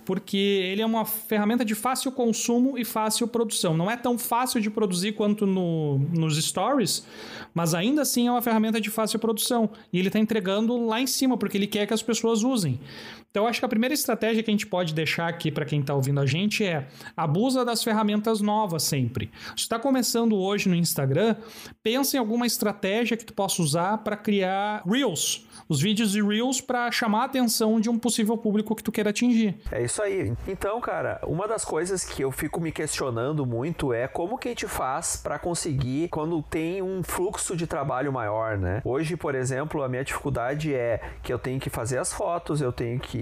porque 0.09 0.38
ele 0.38 0.81
é 0.81 0.87
uma 0.87 1.04
ferramenta 1.04 1.62
de 1.66 1.75
fácil 1.75 2.11
consumo 2.11 2.78
e 2.78 2.83
fácil 2.83 3.28
produção. 3.28 3.76
Não 3.76 3.90
é 3.90 3.97
tão 3.97 4.16
fácil 4.16 4.59
de 4.59 4.71
produzir 4.71 5.12
quanto 5.12 5.45
no, 5.45 6.00
nos 6.12 6.37
stories, 6.43 7.07
mas 7.55 7.75
ainda 7.75 8.03
assim 8.03 8.29
é 8.29 8.31
uma 8.31 8.43
ferramenta 8.43 8.81
de 8.81 8.91
fácil 8.91 9.19
produção. 9.19 9.71
E 9.93 9.99
ele 9.99 10.09
está 10.09 10.19
entregando 10.19 10.85
lá 10.87 11.00
em 11.00 11.07
cima, 11.07 11.37
porque 11.37 11.57
ele 11.57 11.67
quer 11.67 11.87
que 11.87 11.95
as 11.95 12.03
pessoas 12.03 12.43
usem. 12.43 12.79
Então, 13.38 13.47
eu 13.47 13.50
acho 13.50 13.61
que 13.61 13.64
a 13.64 13.68
primeira 13.68 13.95
estratégia 13.95 14.42
que 14.42 14.50
a 14.50 14.52
gente 14.52 14.66
pode 14.66 14.92
deixar 14.92 15.28
aqui 15.28 15.52
para 15.52 15.64
quem 15.64 15.78
está 15.78 15.95
ouvindo 15.95 16.18
a 16.18 16.26
gente 16.26 16.64
é 16.64 16.88
abusa 17.16 17.64
das 17.64 17.85
ferramentas 17.85 18.40
novas 18.40 18.83
sempre. 18.83 19.30
Se 19.50 19.62
está 19.62 19.78
começando 19.78 20.37
hoje 20.37 20.68
no 20.68 20.75
Instagram, 20.75 21.37
pensa 21.80 22.16
em 22.16 22.18
alguma 22.18 22.49
estratégia 22.49 23.16
que 23.16 23.25
tu 23.25 23.33
possa 23.33 23.62
usar 23.62 23.99
para 23.99 24.16
criar 24.16 24.83
Reels 24.85 25.47
os 25.68 25.80
vídeos 25.80 26.12
de 26.12 26.23
Reels 26.23 26.61
para 26.61 26.90
chamar 26.90 27.23
a 27.23 27.25
atenção 27.26 27.78
de 27.78 27.90
um 27.90 27.99
possível 27.99 28.37
público 28.37 28.75
que 28.75 28.83
tu 28.83 28.90
queira 28.90 29.11
atingir. 29.11 29.59
É 29.71 29.83
isso 29.83 30.02
aí. 30.02 30.33
Então, 30.47 30.80
cara, 30.80 31.21
uma 31.26 31.47
das 31.47 31.64
coisas 31.64 32.04
que 32.04 32.23
eu 32.23 32.33
fico 32.33 32.61
me 32.61 32.73
questionando 32.73 33.45
muito 33.45 33.92
é 33.92 34.09
como 34.09 34.38
que 34.38 34.49
a 34.49 34.50
gente 34.50 34.66
faz 34.66 35.16
para 35.16 35.38
conseguir 35.38 36.09
quando 36.09 36.42
tem 36.42 36.80
um 36.80 37.02
fluxo 37.02 37.54
de 37.54 37.66
trabalho 37.66 38.12
maior, 38.12 38.57
né? 38.57 38.80
Hoje, 38.85 39.16
por 39.16 39.35
exemplo, 39.35 39.83
a 39.83 39.88
minha 39.88 40.02
dificuldade 40.02 40.75
é 40.75 41.00
que 41.23 41.33
eu 41.33 41.38
tenho 41.38 41.61
que 41.61 41.68
fazer 41.68 41.99
as 41.99 42.12
fotos, 42.12 42.62
eu 42.62 42.73
tenho 42.73 42.99
que 42.99 43.18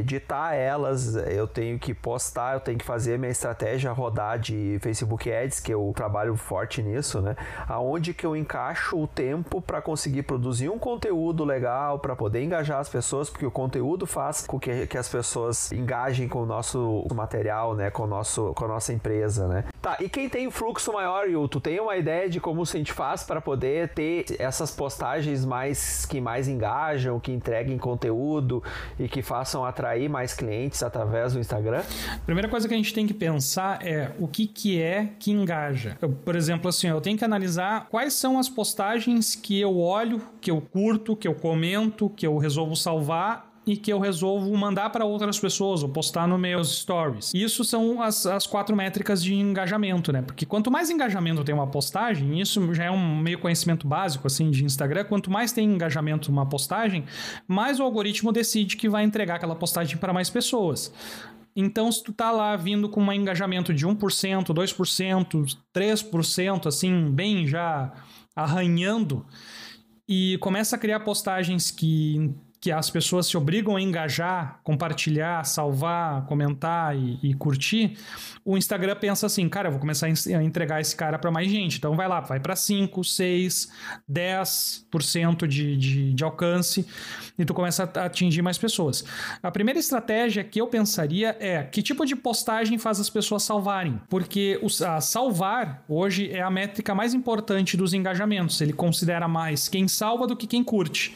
editar 0.00 0.54
elas, 0.54 1.14
eu 1.14 1.46
tenho 1.46 1.78
que 1.78 1.92
postar, 1.92 2.54
eu 2.54 2.60
tenho 2.60 2.78
que 2.78 2.84
fazer 2.84 3.18
minha 3.18 3.30
estratégia 3.30 3.92
rodar 3.92 4.38
de 4.38 4.78
Facebook 4.80 5.30
Ads, 5.30 5.60
que 5.60 5.72
eu 5.72 5.92
trabalho 5.94 6.36
forte 6.36 6.82
nisso, 6.82 7.20
né? 7.20 7.36
Aonde 7.66 8.14
que 8.14 8.24
eu 8.24 8.36
encaixo 8.36 8.98
o 8.98 9.06
tempo 9.06 9.60
para 9.60 9.80
conseguir 9.80 10.22
produzir 10.22 10.68
um 10.68 10.78
conteúdo 10.78 11.44
legal, 11.44 11.98
para 11.98 12.14
poder 12.14 12.42
engajar 12.42 12.78
as 12.78 12.88
pessoas, 12.88 13.30
porque 13.30 13.46
o 13.46 13.50
conteúdo 13.50 14.06
faz 14.06 14.46
com 14.46 14.58
que, 14.58 14.86
que 14.86 14.98
as 14.98 15.08
pessoas 15.08 15.72
engajem 15.72 16.28
com 16.28 16.42
o 16.42 16.46
nosso 16.46 17.06
material, 17.14 17.74
né? 17.74 17.90
Com, 17.90 18.04
o 18.04 18.06
nosso, 18.06 18.52
com 18.54 18.64
a 18.64 18.68
nossa 18.68 18.92
empresa, 18.92 19.48
né? 19.48 19.64
Tá, 19.80 19.96
e 20.00 20.08
quem 20.08 20.28
tem 20.28 20.50
fluxo 20.50 20.92
maior, 20.92 21.28
Yu, 21.28 21.46
tu 21.46 21.60
tem 21.60 21.78
uma 21.78 21.96
ideia 21.96 22.28
de 22.28 22.40
como 22.40 22.62
a 22.62 22.64
gente 22.64 22.92
faz 22.92 23.22
para 23.22 23.40
poder 23.40 23.90
ter 23.90 24.24
essas 24.38 24.72
postagens 24.72 25.44
mais 25.44 26.04
que 26.04 26.20
mais 26.20 26.48
engajam, 26.48 27.20
que 27.20 27.30
entreguem 27.30 27.78
conteúdo 27.78 28.62
e 28.98 29.08
que 29.08 29.22
façam 29.22 29.64
atrair 29.64 30.08
mais 30.08 30.34
clientes 30.34 30.82
através 30.82 31.32
do 31.32 31.38
Instagram? 31.38 31.82
Primeira 32.24 32.48
coisa 32.48 32.66
que 32.66 32.74
a 32.74 32.76
gente 32.76 32.92
tem 32.92 33.06
que 33.06 33.14
pensar 33.14 33.86
é 33.86 34.10
o 34.18 34.26
que, 34.26 34.48
que 34.48 34.82
é 34.82 35.10
que 35.18 35.30
engaja. 35.30 35.96
Eu, 36.02 36.10
por 36.10 36.34
exemplo, 36.34 36.68
assim, 36.68 36.88
eu 36.88 37.00
tenho 37.00 37.16
que 37.16 37.24
analisar 37.24 37.86
quais 37.88 38.14
são 38.14 38.38
as 38.38 38.48
postagens 38.48 39.36
que 39.36 39.60
eu 39.60 39.78
olho, 39.78 40.20
que 40.40 40.50
eu 40.50 40.60
curto, 40.60 41.14
que 41.14 41.28
eu 41.28 41.34
comento, 41.34 42.10
que 42.10 42.26
eu 42.26 42.36
resolvo 42.36 42.74
salvar 42.74 43.47
e 43.68 43.76
que 43.76 43.92
eu 43.92 43.98
resolvo 43.98 44.56
mandar 44.56 44.88
para 44.88 45.04
outras 45.04 45.38
pessoas 45.38 45.82
ou 45.82 45.90
postar 45.90 46.26
nos 46.26 46.40
meus 46.40 46.78
stories. 46.78 47.32
Isso 47.34 47.62
são 47.64 48.00
as, 48.00 48.24
as 48.24 48.46
quatro 48.46 48.74
métricas 48.74 49.22
de 49.22 49.34
engajamento, 49.34 50.10
né? 50.10 50.22
Porque 50.22 50.46
quanto 50.46 50.70
mais 50.70 50.88
engajamento 50.88 51.44
tem 51.44 51.54
uma 51.54 51.66
postagem, 51.66 52.40
isso 52.40 52.72
já 52.72 52.84
é 52.84 52.90
um 52.90 53.18
meio 53.18 53.38
conhecimento 53.38 53.86
básico 53.86 54.26
assim 54.26 54.50
de 54.50 54.64
Instagram, 54.64 55.04
quanto 55.04 55.30
mais 55.30 55.52
tem 55.52 55.68
engajamento 55.70 56.32
uma 56.32 56.46
postagem, 56.46 57.04
mais 57.46 57.78
o 57.78 57.82
algoritmo 57.82 58.32
decide 58.32 58.74
que 58.74 58.88
vai 58.88 59.04
entregar 59.04 59.34
aquela 59.34 59.54
postagem 59.54 59.98
para 59.98 60.14
mais 60.14 60.30
pessoas. 60.30 60.90
Então, 61.54 61.92
se 61.92 62.02
tu 62.02 62.12
tá 62.12 62.30
lá 62.30 62.56
vindo 62.56 62.88
com 62.88 63.02
um 63.02 63.12
engajamento 63.12 63.74
de 63.74 63.86
1%, 63.86 63.96
2%, 64.46 65.56
3%, 65.74 66.66
assim, 66.66 67.10
bem 67.10 67.46
já 67.46 67.92
arranhando, 68.34 69.26
e 70.08 70.38
começa 70.38 70.76
a 70.76 70.78
criar 70.78 71.00
postagens 71.00 71.70
que 71.70 72.34
que 72.60 72.72
as 72.72 72.90
pessoas 72.90 73.26
se 73.26 73.36
obrigam 73.36 73.76
a 73.76 73.80
engajar, 73.80 74.60
compartilhar, 74.64 75.44
salvar, 75.44 76.26
comentar 76.26 76.96
e, 76.96 77.18
e, 77.22 77.34
curtir, 77.34 77.96
o 78.44 78.58
Instagram 78.58 78.96
pensa 78.96 79.26
assim, 79.26 79.48
cara, 79.48 79.68
eu 79.68 79.72
vou 79.72 79.80
começar 79.80 80.06
a 80.06 80.42
entregar 80.42 80.80
esse 80.80 80.96
cara 80.96 81.18
para 81.18 81.30
mais 81.30 81.48
gente. 81.48 81.78
Então 81.78 81.94
vai 81.94 82.08
lá, 82.08 82.20
vai 82.20 82.40
para 82.40 82.56
5, 82.56 83.04
6, 83.04 83.68
10% 84.10 85.46
de, 85.46 85.76
de, 85.76 86.12
de 86.12 86.24
alcance 86.24 86.84
e 87.38 87.44
tu 87.44 87.54
começa 87.54 87.88
a 87.94 88.04
atingir 88.04 88.42
mais 88.42 88.58
pessoas. 88.58 89.04
A 89.40 89.50
primeira 89.50 89.78
estratégia 89.78 90.42
que 90.42 90.60
eu 90.60 90.66
pensaria 90.66 91.36
é 91.38 91.62
que 91.62 91.80
tipo 91.80 92.04
de 92.04 92.16
postagem 92.16 92.76
faz 92.76 92.98
as 92.98 93.08
pessoas 93.08 93.44
salvarem? 93.44 94.00
Porque 94.08 94.58
o, 94.62 94.68
salvar 94.68 95.84
hoje 95.88 96.28
é 96.30 96.42
a 96.42 96.50
métrica 96.50 96.94
mais 96.94 97.14
importante 97.14 97.76
dos 97.76 97.94
engajamentos. 97.94 98.60
Ele 98.60 98.72
considera 98.72 99.28
mais 99.28 99.68
quem 99.68 99.86
salva 99.86 100.26
do 100.26 100.36
que 100.36 100.46
quem 100.46 100.64
curte. 100.64 101.14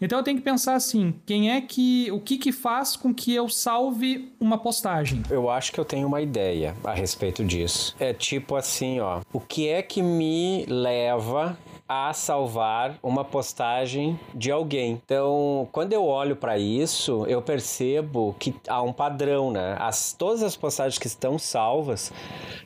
Então 0.00 0.18
eu 0.18 0.24
tenho 0.24 0.38
que 0.38 0.44
pensar 0.44 0.74
assim, 0.74 1.14
quem 1.24 1.50
é 1.50 1.60
que, 1.60 2.10
o 2.10 2.20
que 2.20 2.38
que 2.38 2.52
faz 2.52 2.96
com 2.96 3.14
que 3.14 3.34
eu 3.34 3.48
salve 3.48 4.32
uma 4.40 4.58
postagem? 4.58 5.22
Eu 5.30 5.48
acho 5.50 5.72
que 5.72 5.78
eu 5.78 5.84
tenho 5.84 6.06
uma 6.06 6.20
ideia 6.20 6.74
a 6.84 6.92
respeito 6.92 7.44
disso. 7.44 7.94
É 7.98 8.12
tipo 8.12 8.56
assim, 8.56 9.00
ó, 9.00 9.20
o 9.32 9.40
que 9.40 9.68
é 9.68 9.82
que 9.82 10.02
me 10.02 10.64
leva 10.66 11.56
a 11.88 12.12
salvar 12.12 12.98
uma 13.02 13.24
postagem 13.24 14.18
de 14.34 14.50
alguém. 14.50 15.00
Então, 15.04 15.68
quando 15.70 15.92
eu 15.92 16.04
olho 16.04 16.34
para 16.34 16.58
isso, 16.58 17.26
eu 17.26 17.42
percebo 17.42 18.34
que 18.38 18.54
há 18.66 18.80
um 18.80 18.92
padrão, 18.92 19.50
né? 19.50 19.76
As, 19.78 20.12
todas 20.12 20.42
as 20.42 20.56
postagens 20.56 20.98
que 20.98 21.06
estão 21.06 21.38
salvas 21.38 22.10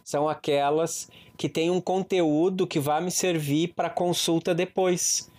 são 0.04 0.28
aquelas 0.28 1.11
que 1.37 1.49
têm 1.49 1.70
um 1.70 1.80
conteúdo 1.80 2.66
que 2.66 2.78
vai 2.78 3.00
me 3.00 3.11
servir 3.11 3.73
para 3.75 3.90
consulta 3.90 4.54
depois. 4.54 5.30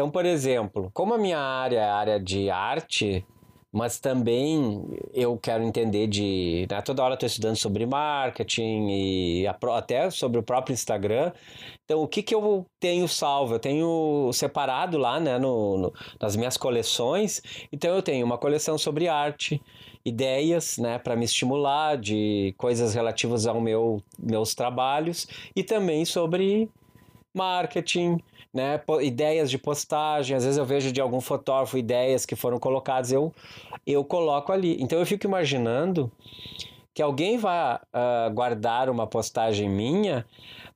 Então, 0.00 0.10
por 0.10 0.24
exemplo, 0.24 0.90
como 0.94 1.12
a 1.12 1.18
minha 1.18 1.38
área 1.38 1.76
é 1.76 1.84
a 1.84 1.94
área 1.94 2.18
de 2.18 2.48
arte, 2.48 3.22
mas 3.70 4.00
também 4.00 4.82
eu 5.12 5.36
quero 5.36 5.62
entender 5.62 6.06
de. 6.06 6.66
Né, 6.70 6.80
toda 6.80 7.04
hora 7.04 7.12
estou 7.12 7.26
estudando 7.26 7.56
sobre 7.56 7.84
marketing 7.84 8.88
e 8.88 9.46
até 9.46 10.08
sobre 10.08 10.40
o 10.40 10.42
próprio 10.42 10.72
Instagram. 10.72 11.32
Então, 11.84 12.02
o 12.02 12.08
que, 12.08 12.22
que 12.22 12.34
eu 12.34 12.64
tenho 12.80 13.06
salvo? 13.06 13.56
Eu 13.56 13.58
tenho 13.58 14.30
separado 14.32 14.96
lá 14.96 15.20
né, 15.20 15.38
no, 15.38 15.76
no, 15.76 15.92
nas 16.18 16.34
minhas 16.34 16.56
coleções. 16.56 17.42
Então, 17.70 17.94
eu 17.94 18.00
tenho 18.00 18.24
uma 18.24 18.38
coleção 18.38 18.78
sobre 18.78 19.06
arte, 19.06 19.60
ideias 20.02 20.78
né, 20.78 20.98
para 20.98 21.14
me 21.14 21.26
estimular 21.26 21.98
de 21.98 22.54
coisas 22.56 22.94
relativas 22.94 23.46
ao 23.46 23.60
meu 23.60 24.02
meus 24.18 24.54
trabalhos 24.54 25.28
e 25.54 25.62
também 25.62 26.06
sobre 26.06 26.70
marketing, 27.34 28.18
né? 28.52 28.80
Ideias 29.00 29.50
de 29.50 29.58
postagem, 29.58 30.36
às 30.36 30.44
vezes 30.44 30.58
eu 30.58 30.64
vejo 30.64 30.92
de 30.92 31.00
algum 31.00 31.20
fotógrafo 31.20 31.78
ideias 31.78 32.26
que 32.26 32.36
foram 32.36 32.58
colocadas, 32.58 33.12
eu, 33.12 33.32
eu 33.86 34.04
coloco 34.04 34.52
ali. 34.52 34.76
Então 34.80 34.98
eu 34.98 35.06
fico 35.06 35.26
imaginando 35.26 36.10
que 36.92 37.02
alguém 37.02 37.38
vai 37.38 37.76
uh, 37.76 38.30
guardar 38.34 38.90
uma 38.90 39.06
postagem 39.06 39.68
minha 39.68 40.26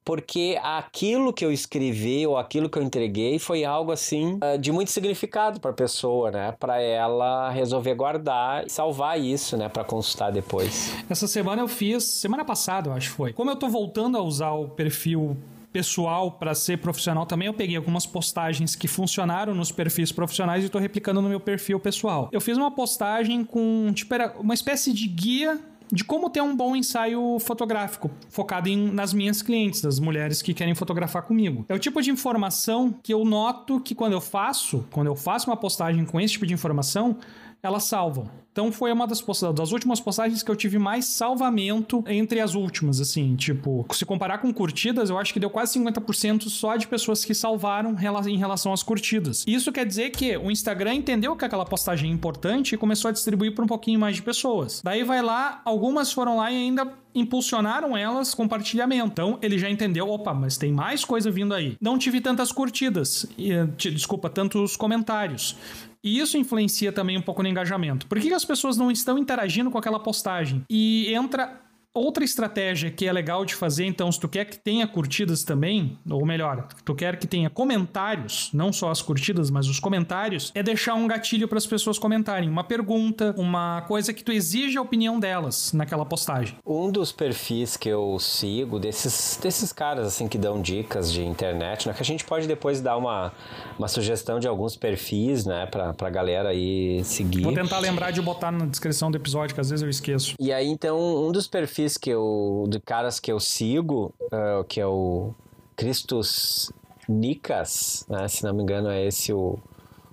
porque 0.04 0.59
aquilo 0.62 1.33
que 1.33 1.45
eu 1.45 1.50
escrevi 1.50 2.26
ou 2.26 2.37
aquilo 2.37 2.69
que 2.69 2.78
eu 2.78 2.83
entreguei 2.83 3.38
foi 3.38 3.64
algo 3.64 3.90
assim 3.90 4.35
uh, 4.35 4.59
de 4.59 4.71
muito 4.71 4.90
significado 4.90 5.59
para 5.59 5.71
a 5.71 5.75
pessoa, 5.75 6.31
né? 6.31 6.54
Para 6.61 6.81
ela 6.81 7.49
resolver 7.50 7.95
guardar 7.95 8.66
e 8.66 8.71
salvar 8.71 9.19
isso, 9.19 9.57
né? 9.57 9.69
Para 9.69 9.83
consultar 9.83 10.31
depois. 10.31 10.95
Essa 11.09 11.26
semana 11.26 11.62
eu 11.62 11.69
fiz, 11.69 12.04
semana 12.04 12.45
passada 12.45 12.90
eu 12.90 12.93
acho 12.93 13.11
que 13.11 13.16
foi. 13.16 13.33
Como 13.33 13.50
eu 13.50 13.57
tô 13.57 13.69
voltando 13.69 14.19
a 14.19 14.23
usar 14.23 14.52
o 14.52 14.69
perfil 14.69 15.37
pessoal 15.75 16.31
para 16.31 16.54
ser 16.54 16.78
profissional 16.78 17.26
também, 17.26 17.47
eu 17.47 17.52
peguei 17.52 17.76
algumas 17.76 18.07
postagens 18.07 18.76
que 18.76 18.87
funcionaram 18.87 19.52
nos 19.52 19.73
perfis 19.73 20.12
profissionais 20.12 20.62
e 20.62 20.66
estou 20.66 20.81
replicando 20.81 21.21
no 21.21 21.28
meu 21.28 21.40
perfil 21.40 21.81
pessoal. 21.81 22.28
Eu 22.31 22.40
fiz 22.40 22.57
uma 22.57 22.71
postagem 22.71 23.45
com 23.45 23.90
tipo 23.93 24.14
uma 24.38 24.54
espécie 24.54 24.93
de 24.93 25.09
guia 25.09 25.61
de 25.92 26.04
como 26.04 26.30
ter 26.30 26.40
um 26.40 26.54
bom 26.54 26.74
ensaio 26.74 27.38
fotográfico, 27.38 28.10
focado 28.28 28.68
em, 28.68 28.90
nas 28.90 29.12
minhas 29.12 29.42
clientes, 29.42 29.80
das 29.80 29.98
mulheres 29.98 30.42
que 30.42 30.54
querem 30.54 30.74
fotografar 30.74 31.22
comigo. 31.22 31.64
É 31.68 31.74
o 31.74 31.78
tipo 31.78 32.00
de 32.00 32.10
informação 32.10 32.94
que 33.02 33.12
eu 33.12 33.24
noto 33.24 33.80
que 33.80 33.94
quando 33.94 34.12
eu 34.12 34.20
faço, 34.20 34.84
quando 34.90 35.06
eu 35.06 35.16
faço 35.16 35.50
uma 35.50 35.56
postagem 35.56 36.04
com 36.04 36.20
esse 36.20 36.34
tipo 36.34 36.46
de 36.46 36.54
informação, 36.54 37.18
elas 37.62 37.84
salvam. 37.84 38.28
Então 38.52 38.70
foi 38.70 38.92
uma 38.92 39.04
das, 39.04 39.20
das 39.52 39.72
últimas 39.72 39.98
postagens 39.98 40.40
que 40.40 40.48
eu 40.48 40.54
tive 40.54 40.78
mais 40.78 41.06
salvamento 41.06 42.04
entre 42.06 42.40
as 42.40 42.54
últimas, 42.54 43.00
assim, 43.00 43.34
tipo, 43.34 43.84
se 43.90 44.04
comparar 44.04 44.38
com 44.38 44.54
curtidas, 44.54 45.10
eu 45.10 45.18
acho 45.18 45.32
que 45.32 45.40
deu 45.40 45.50
quase 45.50 45.76
50% 45.80 46.48
só 46.48 46.76
de 46.76 46.86
pessoas 46.86 47.24
que 47.24 47.34
salvaram 47.34 47.96
em 48.28 48.36
relação 48.36 48.72
às 48.72 48.82
curtidas. 48.82 49.44
Isso 49.44 49.72
quer 49.72 49.84
dizer 49.84 50.10
que 50.10 50.36
o 50.36 50.52
Instagram 50.52 50.94
entendeu 50.94 51.34
que 51.34 51.44
aquela 51.44 51.64
postagem 51.64 52.10
é 52.10 52.14
importante 52.14 52.76
e 52.76 52.78
começou 52.78 53.08
a 53.08 53.12
distribuir 53.12 53.56
para 53.56 53.64
um 53.64 53.66
pouquinho 53.66 53.98
mais 53.98 54.14
de 54.14 54.22
pessoas. 54.22 54.80
Daí 54.84 55.02
vai 55.02 55.20
lá, 55.20 55.60
algumas 55.75 56.12
foram 56.12 56.37
lá 56.37 56.50
e 56.50 56.57
ainda 56.57 56.88
impulsionaram 57.14 57.97
elas 57.97 58.35
compartilhamento. 58.35 59.12
Então 59.12 59.38
ele 59.43 59.59
já 59.59 59.69
entendeu, 59.69 60.09
opa, 60.09 60.33
mas 60.33 60.57
tem 60.57 60.73
mais 60.73 61.04
coisa 61.04 61.31
vindo 61.31 61.52
aí. 61.52 61.76
Não 61.81 61.99
tive 61.99 62.21
tantas 62.21 62.52
curtidas, 62.52 63.26
e, 63.37 63.50
desculpa, 63.76 64.31
tantos 64.31 64.76
comentários. 64.76 65.57
E 66.02 66.19
isso 66.19 66.37
influencia 66.37 66.93
também 66.93 67.16
um 67.16 67.23
pouco 67.23 67.43
no 67.43 67.49
engajamento. 67.49 68.07
Por 68.07 68.21
que, 68.21 68.28
que 68.28 68.35
as 68.35 68.45
pessoas 68.45 68.76
não 68.76 68.90
estão 68.90 69.19
interagindo 69.19 69.71
com 69.71 69.78
aquela 69.78 69.99
postagem? 69.99 70.62
E 70.69 71.12
entra 71.14 71.61
Outra 71.96 72.24
estratégia 72.24 72.90
que 72.90 73.06
é 73.06 73.12
legal 73.12 73.44
de 73.44 73.54
fazer, 73.54 73.86
então, 73.86 74.10
se 74.10 74.18
tu 74.18 74.28
quer 74.28 74.46
que 74.46 74.58
tenha 74.58 74.84
curtidas 74.84 75.44
também, 75.44 75.96
ou 76.10 76.26
melhor, 76.26 76.66
tu 76.84 76.92
quer 76.92 77.16
que 77.16 77.24
tenha 77.24 77.48
comentários, 77.48 78.50
não 78.52 78.72
só 78.72 78.90
as 78.90 79.00
curtidas, 79.00 79.48
mas 79.48 79.68
os 79.68 79.78
comentários, 79.78 80.50
é 80.56 80.62
deixar 80.62 80.94
um 80.94 81.06
gatilho 81.06 81.46
para 81.46 81.56
as 81.56 81.66
pessoas 81.66 81.96
comentarem, 81.96 82.48
uma 82.48 82.64
pergunta, 82.64 83.32
uma 83.38 83.82
coisa 83.82 84.12
que 84.12 84.24
tu 84.24 84.32
exige 84.32 84.76
a 84.76 84.82
opinião 84.82 85.20
delas 85.20 85.72
naquela 85.72 86.04
postagem. 86.04 86.56
Um 86.66 86.90
dos 86.90 87.12
perfis 87.12 87.76
que 87.76 87.88
eu 87.88 88.18
sigo 88.18 88.80
desses 88.80 89.38
desses 89.40 89.72
caras 89.72 90.04
assim 90.08 90.26
que 90.26 90.36
dão 90.36 90.60
dicas 90.60 91.12
de 91.12 91.24
internet, 91.24 91.86
né, 91.86 91.94
que 91.94 92.02
a 92.02 92.04
gente 92.04 92.24
pode 92.24 92.48
depois 92.48 92.80
dar 92.80 92.96
uma, 92.96 93.32
uma 93.78 93.86
sugestão 93.86 94.40
de 94.40 94.48
alguns 94.48 94.76
perfis, 94.76 95.46
né, 95.46 95.66
para 95.66 95.94
pra 95.94 96.10
galera 96.10 96.48
aí 96.48 97.04
seguir. 97.04 97.42
Vou 97.42 97.54
tentar 97.54 97.78
lembrar 97.78 98.10
de 98.10 98.20
botar 98.20 98.50
na 98.50 98.66
descrição 98.66 99.12
do 99.12 99.16
episódio, 99.16 99.54
que 99.54 99.60
às 99.60 99.70
vezes 99.70 99.82
eu 99.84 99.88
esqueço. 99.88 100.34
E 100.40 100.52
aí 100.52 100.66
então, 100.66 100.98
um 101.28 101.30
dos 101.30 101.46
perfis 101.46 101.83
perfis 101.84 101.98
que 101.98 102.10
eu, 102.10 102.64
de 102.68 102.80
caras 102.80 103.20
que 103.20 103.30
eu 103.30 103.38
sigo, 103.38 104.12
uh, 104.22 104.64
que 104.64 104.80
é 104.80 104.86
o 104.86 105.32
Christos 105.76 106.72
Nikas, 107.08 108.06
né? 108.08 108.26
se 108.28 108.42
não 108.44 108.54
me 108.54 108.62
engano 108.62 108.88
é 108.88 109.04
esse 109.04 109.32
o, 109.32 109.58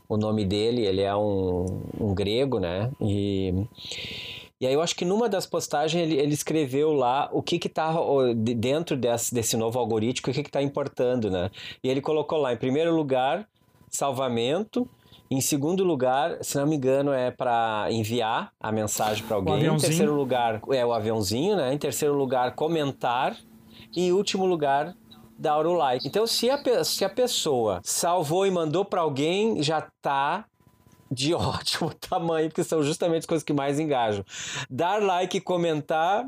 o 0.07 0.17
nome 0.17 0.45
dele, 0.45 0.85
ele 0.85 1.01
é 1.01 1.15
um, 1.15 1.81
um 1.99 2.13
grego, 2.13 2.59
né? 2.59 2.91
E, 2.99 3.53
e 4.59 4.67
aí 4.67 4.73
eu 4.73 4.81
acho 4.81 4.95
que 4.95 5.05
numa 5.05 5.29
das 5.29 5.45
postagens 5.45 6.03
ele, 6.03 6.19
ele 6.19 6.33
escreveu 6.33 6.91
lá 6.91 7.29
o 7.31 7.41
que 7.41 7.57
que 7.57 7.69
tá 7.69 7.93
dentro 8.35 8.97
desse, 8.97 9.33
desse 9.33 9.55
novo 9.55 9.79
algoritmo, 9.79 10.29
o 10.29 10.33
que 10.33 10.43
que 10.43 10.51
tá 10.51 10.61
importando, 10.61 11.29
né? 11.29 11.49
E 11.83 11.89
ele 11.89 12.01
colocou 12.01 12.37
lá, 12.37 12.53
em 12.53 12.57
primeiro 12.57 12.93
lugar, 12.93 13.47
salvamento, 13.89 14.87
Em 15.31 15.39
segundo 15.39 15.81
lugar, 15.85 16.39
se 16.41 16.57
não 16.57 16.67
me 16.67 16.75
engano, 16.75 17.13
é 17.13 17.31
para 17.31 17.87
enviar 17.89 18.51
a 18.59 18.69
mensagem 18.69 19.25
para 19.25 19.37
alguém. 19.37 19.65
Em 19.65 19.77
terceiro 19.77 20.13
lugar, 20.13 20.61
é 20.69 20.85
o 20.85 20.91
aviãozinho, 20.91 21.55
né? 21.55 21.73
Em 21.73 21.77
terceiro 21.77 22.13
lugar, 22.13 22.53
comentar. 22.53 23.37
E 23.95 24.07
em 24.07 24.11
último 24.11 24.45
lugar, 24.45 24.93
dar 25.39 25.65
o 25.65 25.71
like. 25.71 26.05
Então, 26.05 26.27
se 26.27 26.49
a, 26.49 26.83
se 26.83 27.05
a 27.05 27.09
pessoa 27.09 27.79
salvou 27.81 28.45
e 28.45 28.51
mandou 28.51 28.83
para 28.83 28.99
alguém, 28.99 29.63
já 29.63 29.87
tá 30.01 30.43
de 31.09 31.31
ótimo 31.35 31.93
tamanho, 31.93 32.49
porque 32.49 32.65
são 32.65 32.83
justamente 32.83 33.21
as 33.21 33.25
coisas 33.25 33.43
que 33.43 33.53
mais 33.53 33.79
engajam. 33.79 34.25
Dar 34.69 35.01
like 35.01 35.37
e 35.37 35.41
comentar 35.41 36.25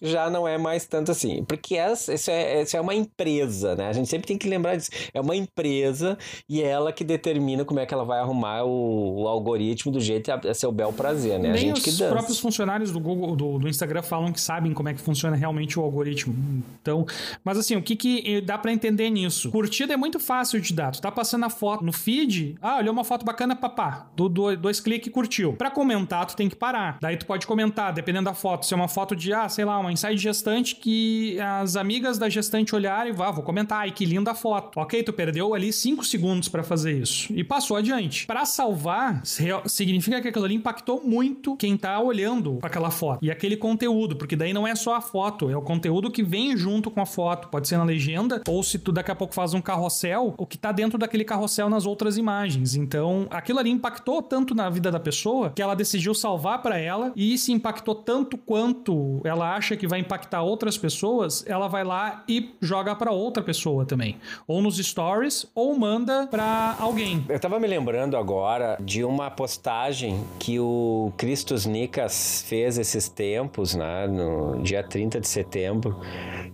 já 0.00 0.28
não 0.28 0.46
é 0.46 0.58
mais 0.58 0.84
tanto 0.86 1.10
assim. 1.10 1.42
Porque 1.44 1.74
essa, 1.76 2.12
isso, 2.12 2.30
é, 2.30 2.62
isso 2.62 2.76
é 2.76 2.80
uma 2.80 2.94
empresa, 2.94 3.74
né? 3.74 3.88
A 3.88 3.92
gente 3.92 4.08
sempre 4.08 4.26
tem 4.28 4.36
que 4.36 4.48
lembrar 4.48 4.76
disso. 4.76 4.90
É 5.14 5.20
uma 5.20 5.34
empresa 5.34 6.18
e 6.48 6.62
é 6.62 6.66
ela 6.66 6.92
que 6.92 7.02
determina 7.02 7.64
como 7.64 7.80
é 7.80 7.86
que 7.86 7.94
ela 7.94 8.04
vai 8.04 8.18
arrumar 8.18 8.64
o, 8.64 9.22
o 9.22 9.28
algoritmo 9.28 9.90
do 9.90 10.00
jeito 10.00 10.30
a, 10.30 10.34
a 10.36 10.54
seu 10.54 10.70
bel 10.70 10.92
prazer, 10.92 11.38
né? 11.38 11.48
a 11.48 11.52
Nem 11.52 11.60
gente 11.60 11.78
os 11.78 11.84
que 11.84 11.90
dança. 11.92 12.08
próprios 12.10 12.38
funcionários 12.38 12.90
do 12.92 13.00
Google, 13.00 13.34
do, 13.34 13.58
do 13.58 13.68
Instagram 13.68 14.02
falam 14.02 14.32
que 14.32 14.40
sabem 14.40 14.72
como 14.74 14.88
é 14.88 14.94
que 14.94 15.00
funciona 15.00 15.34
realmente 15.36 15.78
o 15.78 15.82
algoritmo. 15.82 16.34
Então, 16.82 17.06
mas 17.42 17.56
assim, 17.58 17.76
o 17.76 17.82
que 17.82 17.96
que 17.96 18.40
dá 18.42 18.58
pra 18.58 18.72
entender 18.72 19.08
nisso? 19.10 19.50
Curtida 19.50 19.94
é 19.94 19.96
muito 19.96 20.20
fácil 20.20 20.60
de 20.60 20.74
dar. 20.74 20.90
Tu 20.92 21.00
tá 21.00 21.10
passando 21.10 21.44
a 21.44 21.50
foto 21.50 21.82
no 21.84 21.92
feed, 21.92 22.56
ah, 22.60 22.76
olhou 22.78 22.92
uma 22.92 23.04
foto 23.04 23.24
bacana, 23.24 23.56
papá. 23.56 24.08
Do, 24.14 24.28
do- 24.28 24.56
dois 24.56 24.78
cliques 24.78 25.10
curtiu. 25.12 25.54
Pra 25.54 25.70
comentar, 25.70 26.26
tu 26.26 26.36
tem 26.36 26.48
que 26.48 26.56
parar. 26.56 26.98
Daí 27.00 27.16
tu 27.16 27.24
pode 27.26 27.46
comentar, 27.46 27.92
dependendo 27.94 28.26
da 28.26 28.34
foto. 28.34 28.66
Se 28.66 28.74
é 28.74 28.76
uma 28.76 28.88
foto 28.88 29.16
de, 29.16 29.32
ah, 29.44 29.48
sei 29.48 29.64
lá, 29.64 29.78
uma 29.78 29.92
inside 29.92 30.16
gestante 30.16 30.76
que 30.76 31.38
as 31.40 31.76
amigas 31.76 32.18
da 32.18 32.28
gestante 32.28 32.74
olharem 32.74 33.12
e 33.12 33.14
vá, 33.14 33.30
vou 33.30 33.44
comentar, 33.44 33.80
ai, 33.80 33.90
que 33.90 34.04
linda 34.04 34.34
foto. 34.34 34.78
Ok, 34.78 35.02
tu 35.02 35.12
perdeu 35.12 35.54
ali 35.54 35.72
5 35.72 36.04
segundos 36.04 36.48
pra 36.48 36.62
fazer 36.62 37.00
isso. 37.00 37.32
E 37.32 37.44
passou 37.44 37.76
adiante. 37.76 38.26
Pra 38.26 38.44
salvar, 38.44 39.22
significa 39.66 40.20
que 40.20 40.28
aquilo 40.28 40.44
ali 40.44 40.54
impactou 40.54 41.02
muito 41.04 41.56
quem 41.56 41.76
tá 41.76 41.98
olhando 42.00 42.58
aquela 42.62 42.90
foto. 42.90 43.24
E 43.24 43.30
aquele 43.30 43.56
conteúdo, 43.56 44.16
porque 44.16 44.36
daí 44.36 44.52
não 44.52 44.66
é 44.66 44.74
só 44.74 44.94
a 44.94 45.00
foto, 45.00 45.50
é 45.50 45.56
o 45.56 45.62
conteúdo 45.62 46.10
que 46.10 46.22
vem 46.22 46.56
junto 46.56 46.90
com 46.90 47.00
a 47.00 47.06
foto. 47.06 47.48
Pode 47.48 47.68
ser 47.68 47.76
na 47.76 47.84
legenda, 47.84 48.42
ou 48.48 48.62
se 48.62 48.78
tu 48.78 48.92
daqui 48.92 49.10
a 49.10 49.14
pouco 49.14 49.34
faz 49.34 49.54
um 49.54 49.60
carrossel, 49.60 50.34
o 50.36 50.46
que 50.46 50.58
tá 50.58 50.72
dentro 50.72 50.98
daquele 50.98 51.24
carrossel 51.24 51.68
nas 51.68 51.86
outras 51.86 52.16
imagens. 52.16 52.74
Então, 52.74 53.26
aquilo 53.30 53.58
ali 53.58 53.70
impactou 53.70 54.22
tanto 54.22 54.54
na 54.54 54.70
vida 54.70 54.90
da 54.90 55.00
pessoa 55.00 55.50
que 55.50 55.62
ela 55.62 55.74
decidiu 55.74 56.14
salvar 56.14 56.62
pra 56.62 56.78
ela 56.78 57.12
e 57.14 57.36
se 57.38 57.52
impactou 57.52 57.94
tanto 57.94 58.36
quanto 58.36 59.20
ela 59.26 59.54
acha 59.54 59.76
que 59.76 59.86
vai 59.86 60.00
impactar 60.00 60.42
outras 60.42 60.78
pessoas, 60.78 61.44
ela 61.46 61.68
vai 61.68 61.84
lá 61.84 62.24
e 62.28 62.54
joga 62.60 62.94
pra 62.94 63.10
outra 63.10 63.42
pessoa 63.42 63.84
também, 63.84 64.18
ou 64.46 64.62
nos 64.62 64.76
stories 64.78 65.46
ou 65.54 65.78
manda 65.78 66.26
pra 66.26 66.76
alguém. 66.78 67.24
Eu 67.28 67.38
tava 67.38 67.58
me 67.58 67.66
lembrando 67.66 68.16
agora 68.16 68.76
de 68.80 69.04
uma 69.04 69.30
postagem 69.30 70.22
que 70.38 70.58
o 70.60 71.12
Christos 71.16 71.66
Nicas 71.66 72.44
fez 72.46 72.78
esses 72.78 73.08
tempos, 73.08 73.74
né, 73.74 74.06
no 74.06 74.62
dia 74.62 74.82
30 74.82 75.20
de 75.20 75.28
setembro, 75.28 76.00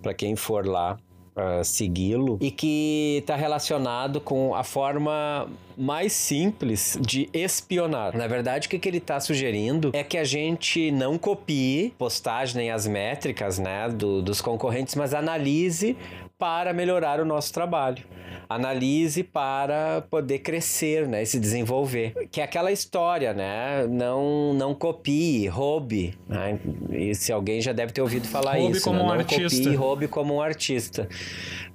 para 0.03 0.15
quem 0.15 0.37
for 0.37 0.67
lá 0.67 0.97
ah, 1.35 1.65
segui-lo, 1.65 2.37
e 2.41 2.51
que 2.51 3.19
está 3.21 3.35
relacionado 3.35 4.21
com 4.21 4.55
a 4.55 4.63
forma 4.63 5.49
mais 5.77 6.13
simples 6.13 6.99
de 7.01 7.29
espionar. 7.33 8.17
Na 8.17 8.27
verdade, 8.27 8.67
o 8.67 8.71
que, 8.71 8.79
que 8.79 8.89
ele 8.89 8.99
está 8.99 9.19
sugerindo 9.21 9.91
é 9.93 10.03
que 10.05 10.19
a 10.19 10.25
gente 10.25 10.91
não 10.91 11.17
copie 11.19 11.93
postagem 11.99 12.57
nem 12.57 12.71
as 12.71 12.87
métricas 12.87 13.59
né, 13.59 13.89
do- 13.89 14.23
dos 14.23 14.41
concorrentes, 14.41 14.95
mas 14.95 15.15
analise 15.15 15.97
para 16.39 16.73
melhorar 16.73 17.21
o 17.21 17.25
nosso 17.25 17.53
trabalho. 17.53 18.03
Analise 18.49 19.23
para 19.23 20.03
poder 20.11 20.41
crescer, 20.41 21.07
né, 21.09 21.23
e 21.23 21.27
se 21.27 21.39
desenvolver. 21.39 22.13
Que 22.31 22.41
é 22.41 22.45
aquela 22.45 22.71
história, 22.73 23.33
né? 23.33 23.87
Não, 23.89 24.53
não 24.53 24.75
copie, 24.75 25.47
roube. 25.47 26.19
Né? 26.29 26.59
E 26.91 27.15
se 27.15 27.33
alguém 27.33 27.61
já 27.63 27.73
deve 27.73 27.93
ter 27.93 28.03
ouvido 28.03 28.27
falar 28.29 28.57
Roube 28.57 28.77
isso. 28.77 28.85
como 28.85 28.99
né? 28.99 29.05
um 29.05 29.07
não 29.07 29.15
artista. 29.15 29.63
copie, 29.63 29.75
roube 29.75 30.09
como 30.09 30.35
um 30.35 30.41
artista. 30.43 31.09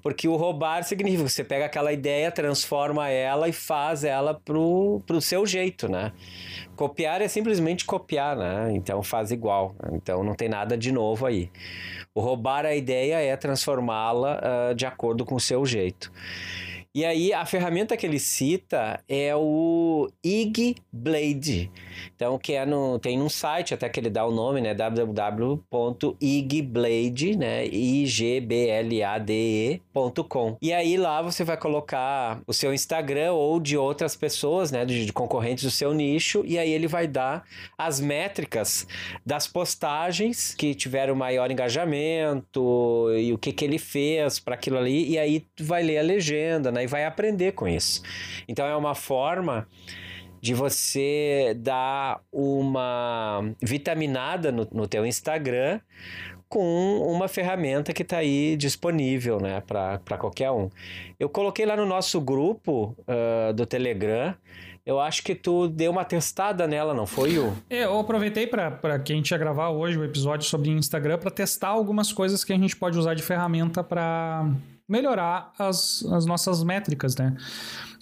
Porque 0.04 0.28
o 0.28 0.36
roubar 0.36 0.84
significa 0.84 1.24
que 1.24 1.30
você 1.32 1.44
pega 1.44 1.66
aquela 1.66 1.92
ideia, 1.92 2.32
transforma 2.32 3.10
ela 3.10 3.50
e 3.50 3.52
faz 3.54 3.87
ela 4.04 4.34
pro, 4.34 5.02
pro 5.06 5.22
seu 5.22 5.46
jeito, 5.46 5.90
né? 5.90 6.12
Copiar 6.76 7.22
é 7.22 7.28
simplesmente 7.28 7.86
copiar, 7.86 8.36
né? 8.36 8.72
Então 8.74 9.02
faz 9.02 9.32
igual. 9.32 9.76
Então 9.92 10.24
não 10.24 10.36
tem 10.36 10.50
nada 10.50 10.78
de 10.78 10.92
novo 10.92 11.26
aí. 11.26 11.50
O 12.14 12.22
roubar 12.22 12.66
a 12.66 12.76
ideia 12.76 13.20
é 13.20 13.36
transformá-la 13.36 14.40
ah, 14.42 14.74
de 14.74 14.86
acordo 14.86 15.26
com 15.26 15.36
o 15.36 15.40
seu 15.40 15.66
jeito. 15.66 16.12
E 16.98 17.06
aí 17.06 17.32
a 17.32 17.46
ferramenta 17.46 17.96
que 17.96 18.08
ele 18.08 18.18
cita 18.18 19.00
é 19.08 19.36
o 19.36 20.10
IG 20.24 20.78
Blade. 20.92 21.70
Então 22.16 22.40
que 22.40 22.54
é 22.54 22.66
no 22.66 22.98
tem 22.98 23.22
um 23.22 23.30
site 23.30 23.76
até 23.76 23.88
que 23.88 24.00
ele 24.00 24.10
dá 24.10 24.26
o 24.26 24.32
nome, 24.32 24.62
né, 24.62 24.74
www.igblade, 24.74 25.68
né, 27.38 27.68
i 27.68 28.04
g 28.08 28.42
b 28.42 28.68
l 28.70 29.04
a 29.04 29.20
d 29.20 29.80
e.com. 29.94 30.58
E 30.60 30.74
aí 30.74 30.98
lá 30.98 31.22
você 31.22 31.44
vai 31.44 31.56
colocar 31.56 32.42
o 32.48 32.54
seu 32.54 32.74
Instagram 32.74 33.34
ou 33.34 33.60
de 33.60 33.78
outras 33.78 34.16
pessoas, 34.16 34.72
né, 34.72 34.84
de, 34.84 35.06
de 35.06 35.14
concorrentes 35.14 35.66
do 35.66 35.70
seu 35.70 35.94
nicho, 35.94 36.42
e 36.48 36.58
aí 36.58 36.72
ele 36.72 36.88
vai 36.88 37.06
dar 37.06 37.44
as 37.78 38.00
métricas 38.00 38.88
das 39.24 39.46
postagens 39.46 40.56
que 40.56 40.74
tiveram 40.74 41.14
maior 41.14 41.52
engajamento 41.52 43.08
e 43.16 43.32
o 43.32 43.38
que 43.38 43.52
que 43.52 43.64
ele 43.64 43.78
fez 43.78 44.40
para 44.40 44.56
aquilo 44.56 44.80
ali, 44.80 45.12
e 45.12 45.20
aí 45.20 45.46
tu 45.56 45.64
vai 45.64 45.84
ler 45.84 46.00
a 46.00 46.02
legenda, 46.02 46.72
né, 46.72 46.87
vai 46.88 47.06
aprender 47.06 47.52
com 47.52 47.68
isso. 47.68 48.02
Então 48.48 48.66
é 48.66 48.76
uma 48.76 48.96
forma 48.96 49.68
de 50.42 50.54
você 50.54 51.56
dar 51.58 52.22
uma 52.32 53.44
vitaminada 53.62 54.52
no, 54.52 54.68
no 54.72 54.88
teu 54.88 55.06
Instagram 55.06 55.80
com 56.50 57.00
uma 57.02 57.28
ferramenta 57.28 57.94
que 57.94 58.04
está 58.04 58.18
aí 58.18 58.56
disponível, 58.56 59.40
né, 59.40 59.62
para 59.62 60.18
qualquer 60.18 60.52
um. 60.52 60.70
Eu 61.20 61.30
coloquei 61.30 61.66
lá 61.66 61.76
no 61.76 61.86
nosso 61.86 62.22
grupo 62.22 62.96
ah, 63.08 63.52
do 63.52 63.66
Telegram. 63.66 64.34
Eu 64.86 65.02
acho 65.02 65.22
que 65.22 65.36
tu 65.36 65.68
deu 65.68 65.92
uma 65.92 66.06
testada 66.06 66.66
nela, 66.66 66.94
não 66.94 67.06
foi, 67.06 67.32
Yu? 67.34 67.54
É, 67.70 67.84
Eu 67.84 68.00
aproveitei 68.00 68.48
para 68.48 68.98
que 69.00 69.12
a 69.12 69.16
gente 69.16 69.32
ia 69.32 69.38
gravar 69.38 69.70
hoje 69.70 69.98
o 69.98 70.06
episódio 70.06 70.48
sobre 70.48 70.70
Instagram 70.70 71.18
para 71.18 71.30
testar 71.30 71.68
algumas 71.68 72.14
coisas 72.14 72.46
que 72.46 72.54
a 72.54 72.58
gente 72.58 72.74
pode 72.74 72.98
usar 72.98 73.14
de 73.14 73.22
ferramenta 73.22 73.84
para 73.84 74.50
melhorar 74.88 75.52
as, 75.58 76.04
as 76.06 76.26
nossas 76.26 76.64
métricas, 76.64 77.16
né? 77.16 77.36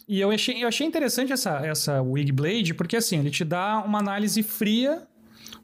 E 0.08 0.20
eu 0.20 0.30
achei, 0.30 0.64
eu 0.64 0.68
achei 0.68 0.86
interessante 0.86 1.34
essa, 1.34 1.66
essa 1.66 2.02
Wigblade, 2.02 2.74
porque 2.74 2.96
assim, 2.96 3.20
ele 3.20 3.32
te 3.32 3.44
dá 3.44 3.84
uma 3.84 4.00
análise 4.00 4.44
fria 4.44 5.08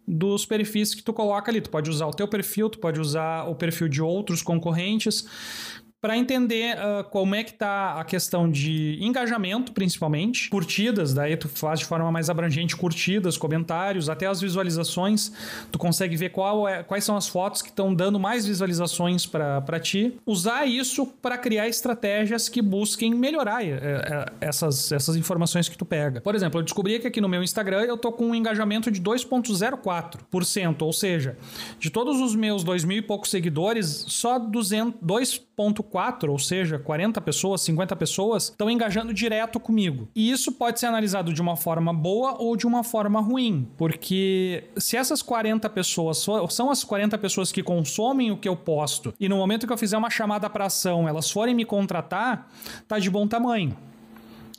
dos 0.08 0.46
perfis 0.46 0.96
que 0.96 1.04
tu 1.04 1.14
coloca 1.14 1.52
ali. 1.52 1.62
Tu 1.62 1.70
pode 1.70 1.90
usar 1.90 2.08
o 2.08 2.12
teu 2.12 2.28
perfil, 2.28 2.70
tu 2.70 2.80
pode 2.80 3.00
usar 3.00 3.44
o 3.44 3.56
perfil 3.56 3.88
de 3.88 4.02
outros 4.02 4.42
concorrentes 4.42 5.28
para 6.02 6.18
entender 6.18 6.76
ah, 6.78 7.06
como 7.10 7.36
é 7.36 7.44
que 7.44 7.54
tá 7.54 8.00
a 8.00 8.04
questão 8.04 8.50
de 8.50 8.98
engajamento, 9.00 9.72
principalmente, 9.72 10.50
curtidas, 10.50 11.14
daí 11.14 11.38
tu 11.38 11.48
faz 11.48 11.80
de 11.80 11.86
forma 11.86 12.12
mais 12.12 12.30
abrangente 12.30 12.76
curtidas, 12.76 13.38
comentários, 13.38 14.10
até 14.10 14.26
as 14.26 14.42
visualizações, 14.42 15.32
tu 15.72 15.78
consegue 15.78 16.16
ver 16.16 16.32
é, 16.70 16.84
quais 16.84 17.04
são 17.04 17.16
as 17.16 17.28
fotos 17.28 17.62
que 17.62 17.70
estão 17.70 17.94
dando 17.94 18.20
mais 18.20 18.48
visualizações 18.48 19.26
para 19.26 19.80
ti. 19.80 20.18
Usar 20.26 20.66
isso 20.66 21.06
para 21.06 21.38
criar 21.38 21.68
estratégias 21.68 22.50
que 22.50 22.62
busquem 22.62 23.14
melhorar 23.14 23.64
eh, 23.64 23.80
eh, 23.82 24.26
essas, 24.42 24.92
essas 24.92 25.16
informações 25.16 25.70
que 25.70 25.78
tu 25.78 25.86
pega. 25.86 26.20
Por 26.22 26.34
exemplo, 26.34 26.60
eu 26.60 26.64
descobri 26.64 27.00
que 27.00 27.08
aqui 27.08 27.22
no 27.22 27.30
meu 27.30 27.44
Instagram 27.44 27.82
eu 27.82 27.98
tô 27.98 28.12
com 28.12 28.28
um 28.28 28.36
engajamento 28.36 28.90
de 28.90 29.02
2.04%, 29.02 30.82
ou 30.82 30.94
seja, 30.94 31.38
de 31.80 31.90
todos 31.90 32.20
os 32.20 32.36
meus 32.36 32.64
dois 32.64 32.84
mil 32.84 32.98
e 32.98 33.02
poucos 33.02 33.30
seguidores, 33.30 34.06
só 34.08 34.40
200, 34.40 35.00
2.4, 35.02 35.91
ou 36.32 36.40
seja, 36.40 36.80
40 36.80 37.20
pessoas, 37.22 37.62
50 37.62 37.96
pessoas 37.96 38.44
estão 38.46 38.70
engajando 38.70 39.14
direto 39.14 39.60
comigo. 39.60 40.08
E 40.16 40.32
isso 40.32 40.52
pode 40.52 40.80
ser 40.80 40.86
analisado 40.88 41.34
de 41.34 41.42
uma 41.42 41.56
forma 41.56 41.94
boa 41.94 42.36
ou 42.40 42.56
de 42.56 42.66
uma 42.66 42.84
forma 42.84 43.20
ruim, 43.20 43.68
porque 43.78 44.66
se 44.78 44.96
essas 44.98 45.22
40 45.22 45.70
pessoas 45.70 46.18
so- 46.18 46.48
são 46.50 46.70
as 46.72 46.84
40 46.84 47.18
pessoas 47.18 47.52
que 47.52 47.62
consomem 47.64 48.32
o 48.32 48.38
que 48.38 48.48
eu 48.48 48.56
posto 48.56 49.14
e 49.20 49.28
no 49.28 49.38
momento 49.38 49.68
que 49.68 49.74
eu 49.74 49.78
fizer 49.78 49.98
uma 49.98 50.10
chamada 50.10 50.50
para 50.50 50.66
ação, 50.66 51.08
elas 51.08 51.30
forem 51.30 51.54
me 51.56 51.66
contratar, 51.66 52.50
tá 52.88 52.98
de 53.00 53.10
bom 53.10 53.28
tamanho. 53.28 53.76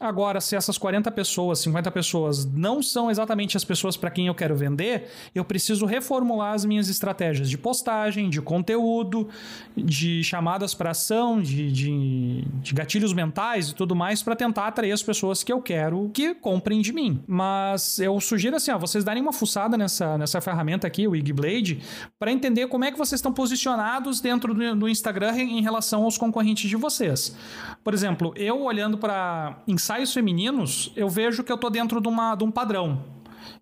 Agora, 0.03 0.41
se 0.41 0.57
essas 0.57 0.77
40 0.77 1.13
pessoas, 1.13 1.61
50 1.61 1.89
pessoas 1.93 2.45
não 2.45 2.83
são 2.83 3.09
exatamente 3.09 3.57
as 3.57 3.65
pessoas 3.65 3.97
para 3.97 4.11
quem 4.11 4.27
eu 4.27 4.35
quero 4.35 4.57
vender, 4.57 5.09
eu 5.33 5.45
preciso 5.45 5.87
reformular 5.87 6.55
as 6.55 6.65
minhas 6.65 6.89
estratégias 6.89 7.49
de 7.49 7.57
postagem, 7.57 8.29
de 8.29 8.43
conteúdo, 8.43 9.29
de 9.77 10.25
chamadas 10.25 10.75
para 10.75 10.91
ação, 10.91 11.41
de, 11.41 11.71
de, 11.71 12.45
de 12.61 12.75
gatilhos 12.75 13.13
mentais 13.13 13.69
e 13.69 13.75
tudo 13.77 13.95
mais 13.95 14.25
para 14.25 14.35
tentar 14.35 14.67
atrair 14.67 14.91
as 14.91 15.05
pessoas 15.05 15.45
que 15.45 15.53
eu 15.53 15.63
quero 15.63 16.11
que 16.13 16.35
comprem 16.35 16.81
de 16.81 16.93
mim. 16.93 17.23
Mas 17.25 18.01
eu 18.01 18.21
sugiro 18.21 18.57
assim, 18.57 18.73
ó, 18.73 18.79
vocês 18.79 19.05
darem 19.05 19.23
uma 19.23 19.33
fuçada 19.33 19.77
nessa, 19.77 20.19
nessa 20.19 20.41
ferramenta 20.41 20.85
aqui, 20.85 21.07
o 21.07 21.15
Igblade, 21.15 21.81
para 22.19 22.33
entender 22.33 22.67
como 22.67 22.85
é 22.85 22.91
que 22.91 22.99
vocês 22.99 23.21
estão 23.21 23.33
posicionados 23.33 24.21
dentro 24.21 24.53
do, 24.53 24.75
do 24.75 24.89
Instagram 24.89 25.37
em 25.37 25.63
relação 25.63 26.03
aos 26.03 26.19
concorrentes 26.19 26.69
de 26.69 26.75
vocês. 26.75 27.37
Por 27.85 27.95
exemplo, 27.95 28.33
eu 28.37 28.63
olhando 28.63 28.99
para 28.99 29.63
ensaios 29.93 30.15
femininos, 30.15 30.91
eu 30.97 31.09
vejo 31.09 31.45
que 31.45 31.53
eu 31.53 31.59
tô 31.59 31.69
dentro 31.69 32.01
de, 32.01 32.09
uma, 32.09 32.35
de 32.35 32.45
um 32.45 32.51
padrão 32.51 33.05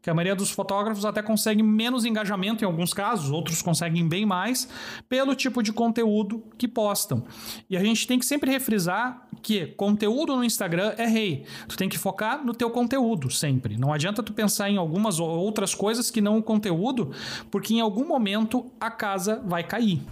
que 0.03 0.09
a 0.09 0.15
maioria 0.15 0.35
dos 0.35 0.51
fotógrafos 0.51 1.05
até 1.05 1.23
consegue 1.23 1.63
menos 1.63 2.05
engajamento 2.05 2.65
em 2.65 2.67
alguns 2.67 2.95
casos, 2.95 3.31
outros 3.31 3.61
conseguem 3.61 4.07
bem 4.09 4.25
mais, 4.25 4.69
pelo 5.09 5.35
tipo 5.35 5.63
de 5.63 5.73
conteúdo 5.73 6.43
que 6.57 6.67
postam. 6.67 7.25
E 7.69 7.77
a 7.77 7.81
gente 7.81 8.07
tem 8.07 8.19
que 8.19 8.25
sempre 8.25 8.51
refrisar 8.51 9.27
que 9.43 9.67
conteúdo 9.67 10.37
no 10.37 10.45
Instagram 10.45 10.95
é 10.97 11.07
rei. 11.07 11.45
Tu 11.69 11.77
tem 11.77 11.89
que 11.89 11.99
focar 11.99 12.45
no 12.45 12.55
teu 12.55 12.71
conteúdo 12.71 13.31
sempre. 13.31 13.77
Não 13.77 13.93
adianta 13.93 14.23
tu 14.23 14.33
pensar 14.33 14.71
em 14.71 14.77
algumas 14.77 15.19
outras 15.19 15.75
coisas 15.75 16.11
que 16.11 16.21
não 16.21 16.39
o 16.39 16.43
conteúdo, 16.43 17.11
porque 17.51 17.75
em 17.75 17.81
algum 17.81 18.07
momento 18.07 18.71
a 18.81 18.91
casa 18.91 19.43
vai 19.45 19.65
cair. 19.65 20.03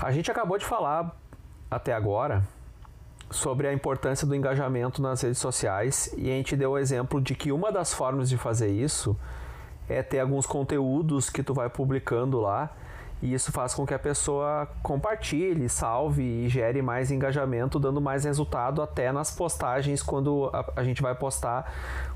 A 0.00 0.12
gente 0.12 0.30
acabou 0.30 0.56
de 0.56 0.64
falar 0.64 1.14
até 1.70 1.92
agora 1.92 2.55
sobre 3.30 3.66
a 3.66 3.72
importância 3.72 4.26
do 4.26 4.34
engajamento 4.34 5.02
nas 5.02 5.20
redes 5.20 5.38
sociais 5.38 6.14
e 6.16 6.30
a 6.30 6.34
gente 6.34 6.56
deu 6.56 6.72
o 6.72 6.78
exemplo 6.78 7.20
de 7.20 7.34
que 7.34 7.50
uma 7.50 7.72
das 7.72 7.92
formas 7.92 8.28
de 8.28 8.36
fazer 8.36 8.68
isso 8.68 9.16
é 9.88 10.02
ter 10.02 10.20
alguns 10.20 10.46
conteúdos 10.46 11.28
que 11.28 11.42
tu 11.42 11.52
vai 11.52 11.68
publicando 11.68 12.40
lá 12.40 12.70
e 13.22 13.32
isso 13.32 13.50
faz 13.50 13.72
com 13.74 13.86
que 13.86 13.94
a 13.94 13.98
pessoa 13.98 14.68
compartilhe, 14.82 15.68
salve 15.68 16.22
e 16.22 16.48
gere 16.48 16.82
mais 16.82 17.10
engajamento, 17.10 17.78
dando 17.78 18.00
mais 18.00 18.24
resultado 18.24 18.82
até 18.82 19.10
nas 19.10 19.30
postagens 19.30 20.02
quando 20.02 20.50
a, 20.52 20.72
a 20.76 20.84
gente 20.84 21.00
vai 21.00 21.14
postar 21.14 21.72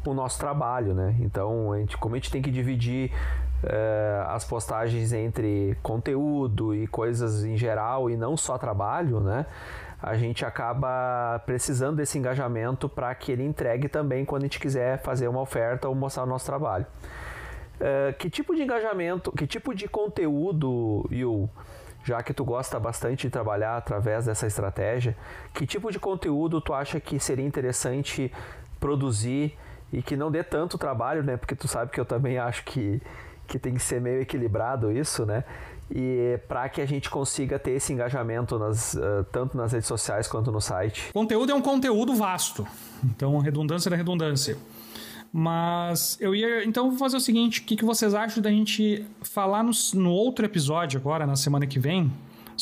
o 0.06 0.12
nosso 0.12 0.38
trabalho, 0.38 0.92
né? 0.92 1.16
Então, 1.20 1.72
a 1.72 1.78
gente, 1.78 1.96
como 1.96 2.14
a 2.14 2.18
gente 2.18 2.30
tem 2.30 2.42
que 2.42 2.50
dividir 2.50 3.12
uh, 3.64 4.30
as 4.30 4.44
postagens 4.44 5.12
entre 5.12 5.76
conteúdo 5.82 6.74
e 6.74 6.86
coisas 6.86 7.44
em 7.44 7.56
geral 7.56 8.10
e 8.10 8.16
não 8.16 8.36
só 8.36 8.58
trabalho, 8.58 9.20
né? 9.20 9.46
a 10.02 10.16
gente 10.16 10.44
acaba 10.44 11.38
precisando 11.44 11.96
desse 11.96 12.18
engajamento 12.18 12.88
para 12.88 13.14
que 13.14 13.32
ele 13.32 13.44
entregue 13.44 13.88
também 13.88 14.24
quando 14.24 14.42
a 14.42 14.46
gente 14.46 14.58
quiser 14.58 14.98
fazer 15.02 15.28
uma 15.28 15.40
oferta 15.40 15.88
ou 15.88 15.94
mostrar 15.94 16.22
o 16.22 16.26
nosso 16.26 16.46
trabalho. 16.46 16.86
Uh, 17.76 18.12
que 18.18 18.30
tipo 18.30 18.54
de 18.54 18.62
engajamento, 18.62 19.30
que 19.32 19.46
tipo 19.46 19.74
de 19.74 19.86
conteúdo, 19.88 21.06
Yu, 21.10 21.48
já 22.02 22.22
que 22.22 22.32
tu 22.32 22.44
gosta 22.44 22.78
bastante 22.80 23.26
de 23.26 23.30
trabalhar 23.30 23.76
através 23.76 24.26
dessa 24.26 24.46
estratégia, 24.46 25.16
que 25.52 25.66
tipo 25.66 25.90
de 25.90 25.98
conteúdo 25.98 26.60
tu 26.60 26.72
acha 26.72 26.98
que 26.98 27.18
seria 27.18 27.44
interessante 27.44 28.32
produzir 28.78 29.56
e 29.92 30.02
que 30.02 30.16
não 30.16 30.30
dê 30.30 30.42
tanto 30.42 30.78
trabalho, 30.78 31.22
né? 31.22 31.36
Porque 31.36 31.54
tu 31.54 31.68
sabe 31.68 31.90
que 31.90 32.00
eu 32.00 32.04
também 32.04 32.38
acho 32.38 32.64
que, 32.64 33.02
que 33.50 33.58
tem 33.58 33.74
que 33.74 33.82
ser 33.82 34.00
meio 34.00 34.22
equilibrado 34.22 34.92
isso, 34.92 35.26
né? 35.26 35.44
e 35.92 36.38
para 36.46 36.68
que 36.68 36.80
a 36.80 36.86
gente 36.86 37.10
consiga 37.10 37.58
ter 37.58 37.72
esse 37.72 37.92
engajamento 37.92 38.56
nas, 38.58 38.94
uh, 38.94 39.24
tanto 39.32 39.56
nas 39.56 39.72
redes 39.72 39.88
sociais 39.88 40.28
quanto 40.28 40.52
no 40.52 40.60
site. 40.60 41.12
Conteúdo 41.12 41.50
é 41.50 41.54
um 41.54 41.60
conteúdo 41.60 42.14
vasto, 42.14 42.64
então 43.04 43.36
redundância 43.38 43.90
da 43.90 43.96
redundância. 43.96 44.56
Mas 45.32 46.16
eu 46.20 46.34
ia. 46.34 46.64
Então 46.64 46.90
vou 46.90 46.98
fazer 46.98 47.16
o 47.16 47.20
seguinte: 47.20 47.60
o 47.60 47.64
que, 47.64 47.76
que 47.76 47.84
vocês 47.84 48.14
acham 48.14 48.42
da 48.42 48.50
gente 48.50 49.04
falar 49.22 49.64
no, 49.64 49.72
no 49.94 50.10
outro 50.10 50.44
episódio 50.44 50.98
agora, 50.98 51.26
na 51.26 51.36
semana 51.36 51.66
que 51.66 51.78
vem? 51.78 52.12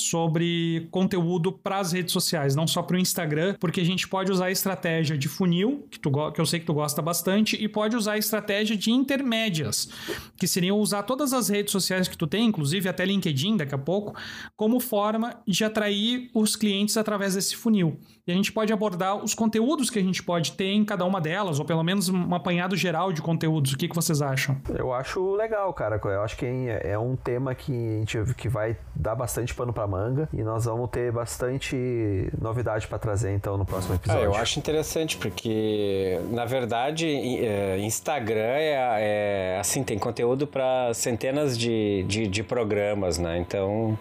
Sobre 0.00 0.88
conteúdo 0.90 1.52
para 1.52 1.78
as 1.78 1.92
redes 1.92 2.12
sociais, 2.12 2.54
não 2.54 2.66
só 2.66 2.82
para 2.82 2.96
o 2.96 3.00
Instagram, 3.00 3.56
porque 3.58 3.80
a 3.80 3.84
gente 3.84 4.08
pode 4.08 4.30
usar 4.30 4.46
a 4.46 4.50
estratégia 4.50 5.16
de 5.16 5.28
funil, 5.28 5.86
que, 5.90 5.98
tu, 5.98 6.10
que 6.32 6.40
eu 6.40 6.46
sei 6.46 6.60
que 6.60 6.66
tu 6.66 6.74
gosta 6.74 7.02
bastante, 7.02 7.56
e 7.62 7.68
pode 7.68 7.96
usar 7.96 8.12
a 8.12 8.18
estratégia 8.18 8.76
de 8.76 8.90
intermédias, 8.90 9.88
que 10.36 10.46
seriam 10.46 10.78
usar 10.78 11.02
todas 11.02 11.32
as 11.32 11.48
redes 11.48 11.72
sociais 11.72 12.08
que 12.08 12.16
tu 12.16 12.26
tem, 12.26 12.46
inclusive 12.46 12.88
até 12.88 13.04
LinkedIn 13.04 13.56
daqui 13.56 13.74
a 13.74 13.78
pouco, 13.78 14.14
como 14.56 14.80
forma 14.80 15.40
de 15.46 15.64
atrair 15.64 16.30
os 16.34 16.56
clientes 16.56 16.96
através 16.96 17.34
desse 17.34 17.56
funil. 17.56 17.98
E 18.28 18.30
a 18.30 18.34
gente 18.34 18.52
pode 18.52 18.70
abordar 18.70 19.16
os 19.16 19.32
conteúdos 19.32 19.88
que 19.88 19.98
a 19.98 20.02
gente 20.02 20.22
pode 20.22 20.52
ter 20.52 20.66
em 20.66 20.84
cada 20.84 21.02
uma 21.06 21.18
delas, 21.18 21.58
ou 21.58 21.64
pelo 21.64 21.82
menos 21.82 22.10
um 22.10 22.34
apanhado 22.34 22.76
geral 22.76 23.10
de 23.10 23.22
conteúdos. 23.22 23.72
O 23.72 23.78
que, 23.78 23.88
que 23.88 23.94
vocês 23.94 24.20
acham? 24.20 24.54
Eu 24.68 24.92
acho 24.92 25.34
legal, 25.34 25.72
cara. 25.72 25.98
Eu 26.04 26.22
acho 26.22 26.36
que 26.36 26.44
é 26.44 26.98
um 26.98 27.16
tema 27.16 27.54
que, 27.54 27.72
a 27.72 27.98
gente, 28.00 28.34
que 28.34 28.46
vai 28.46 28.76
dar 28.94 29.14
bastante 29.14 29.54
pano 29.54 29.72
para 29.72 29.86
manga 29.86 30.28
e 30.30 30.42
nós 30.42 30.66
vamos 30.66 30.90
ter 30.90 31.10
bastante 31.10 32.30
novidade 32.38 32.86
para 32.86 32.98
trazer 32.98 33.32
então 33.32 33.56
no 33.56 33.64
próximo 33.64 33.94
episódio. 33.94 34.20
Ah, 34.20 34.24
eu 34.24 34.34
acho 34.34 34.58
interessante 34.58 35.16
porque 35.16 36.20
na 36.30 36.44
verdade 36.44 37.06
é, 37.06 37.78
Instagram 37.78 38.42
é, 38.42 39.54
é 39.54 39.58
assim 39.58 39.82
tem 39.82 39.98
conteúdo 39.98 40.46
para 40.46 40.92
centenas 40.92 41.56
de, 41.56 42.04
de, 42.06 42.26
de 42.26 42.42
programas, 42.42 43.16
né? 43.16 43.38
Então 43.38 43.98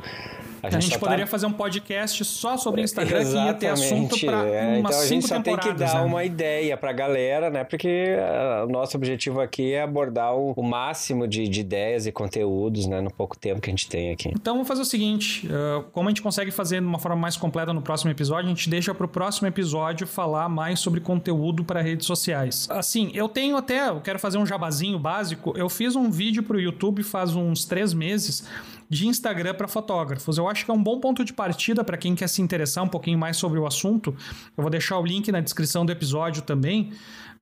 a 0.62 0.70
gente, 0.70 0.78
a 0.78 0.80
gente 0.80 1.00
poderia 1.00 1.26
tá... 1.26 1.32
fazer 1.32 1.46
um 1.46 1.54
podcast 1.54 2.24
só 2.26 2.58
sobre 2.58 2.82
Instagram 2.82 3.24
que 3.26 3.36
ia 3.36 3.54
ter 3.54 3.67
assunto 3.67 4.20
para 4.20 4.46
é, 4.46 4.80
umas 4.80 4.96
Então 4.96 5.02
a 5.02 5.08
gente 5.08 5.28
só 5.28 5.41
tem 5.41 5.58
que 5.58 5.74
dar 5.74 5.96
né? 5.96 6.02
uma 6.02 6.24
ideia 6.24 6.78
para 6.78 6.89
a 6.89 6.93
galera, 6.93 7.50
né? 7.50 7.63
Porque 7.63 8.15
uh, 8.17 8.65
o 8.65 8.70
nosso 8.70 8.98
objetivo 8.98 9.39
aqui 9.39 9.74
é 9.74 9.82
abordar 9.82 10.36
o, 10.36 10.54
o 10.54 10.63
máximo 10.63 11.28
de, 11.28 11.48
de, 11.48 11.62
ideias 11.62 12.06
e 12.06 12.12
conteúdos, 12.12 12.86
né? 12.86 13.02
No 13.02 13.12
pouco 13.12 13.38
tempo 13.38 13.62
que 13.62 13.70
a 13.70 13.72
gente 13.72 13.88
tem 13.88 14.12
aqui. 14.12 14.30
Então 14.30 14.56
vamos 14.56 14.67
fazer 14.67 14.82
o 14.82 14.86
seguinte: 14.86 15.48
uh, 15.48 15.84
como 15.91 16.10
a 16.10 16.12
gente 16.12 16.22
consegue 16.22 16.52
fazer 16.52 16.82
de 16.82 16.88
uma 16.88 17.00
forma 17.00 17.17
mais 17.17 17.38
completa 17.38 17.74
no 17.74 17.82
próximo 17.82 18.12
episódio, 18.12 18.46
a 18.46 18.50
gente 18.50 18.70
deixa 18.70 18.93
para 18.93 19.06
o 19.06 19.10
próximo 19.10 19.48
episódio 19.48 20.06
falar 20.06 20.50
mais 20.50 20.80
sobre 20.80 21.00
conteúdo 21.00 21.63
para 21.63 21.82
redes 21.82 22.06
sociais. 22.06 22.67
Assim, 22.70 23.12
eu 23.13 23.28
tenho 23.28 23.58
até, 23.58 23.89
eu 23.89 24.02
quero 24.02 24.20
fazer 24.20 24.38
um 24.38 24.46
jabazinho 24.46 25.00
básico. 25.00 25.54
Eu 25.56 25.70
fiz 25.70 25.96
um 25.96 26.10
vídeo 26.10 26.43
para 26.43 26.58
o 26.58 26.60
YouTube 26.60 27.04
faz 27.04 27.36
uns 27.36 27.65
três 27.65 27.93
meses 27.93 28.43
de 28.89 29.08
Instagram 29.08 29.54
para 29.54 29.67
fotógrafos. 29.67 30.38
Eu 30.38 30.47
acho 30.47 30.65
que 30.65 30.71
é 30.71 30.73
um 30.73 30.82
bom 30.82 31.00
ponto 31.00 31.23
de 31.23 31.34
partida 31.34 31.84
para 31.84 31.97
quem 31.97 32.15
quer 32.15 32.28
se 32.28 32.41
interessar 32.41 32.84
um 32.84 32.88
pouquinho 32.88 33.17
mais 33.17 33.38
sobre 33.38 33.60
o 33.60 33.65
assunto. 33.65 34.15
Eu 34.56 34.62
vou 34.62 34.69
deixar 34.69 34.97
o 34.97 35.06
link 35.06 35.32
na 35.32 35.41
descrição 35.41 35.86
do 35.86 35.91
episódio 35.91 36.41
também 36.41 36.91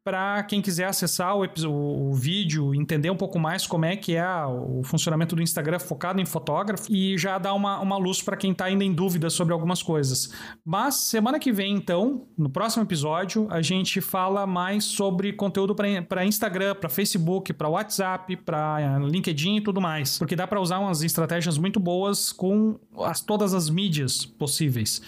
para 0.06 0.44
quem 0.44 0.62
quiser 0.62 0.86
acessar 0.86 1.36
o, 1.36 1.44
o, 1.66 2.12
o, 2.12 2.14
vídeo, 2.14 2.76
entender 2.76 3.10
um 3.10 3.18
pouco 3.18 3.40
mais 3.40 3.66
como 3.66 3.86
é 3.86 3.96
que 3.96 4.16
é 4.16 4.46
o 4.46 4.84
funcionamento 4.84 5.36
do 5.36 5.42
Instagram 5.42 5.80
focado 5.80 6.22
em 6.22 6.26
fotógrafo 6.28 6.86
e 6.94 7.18
já 7.18 7.40
dar 7.40 7.56
uma, 7.56 7.80
uma 7.80 7.98
luz 7.98 8.22
para 8.22 8.38
quem 8.38 8.52
está 8.52 8.66
ainda 8.66 8.84
em 8.84 8.94
dúvida 8.94 9.32
sobre 9.32 9.52
algumas 9.52 9.82
coisas. 9.82 10.32
Mas 10.64 10.94
semana 10.94 11.40
que 11.40 11.52
vem, 11.52 11.74
então, 11.74 12.28
no 12.38 12.52
próximo 12.52 12.84
episódio, 12.84 13.48
a 13.50 13.64
gente 13.64 14.00
fala 14.00 14.46
mais 14.46 14.84
sobre 14.84 15.34
conteúdo 15.34 15.74
para 15.74 16.24
Instagram, 16.24 16.76
para 16.76 16.88
Facebook, 16.88 17.52
para 17.54 17.68
WhatsApp, 17.68 18.38
para 18.38 18.78
eh, 18.80 19.10
LinkedIn 19.10 19.58
e 19.58 19.62
tudo 19.62 19.82
mais. 19.82 20.20
Porque 20.20 20.36
dá 20.36 20.46
para 20.46 20.62
usar 20.62 20.78
umas 20.78 21.02
estratégias 21.02 21.58
muito 21.58 21.80
boas 21.80 22.32
com 22.32 22.80
as, 23.00 23.22
todas 23.22 23.56
as 23.56 23.72
mídias 23.72 24.24
possíveis. 24.24 25.02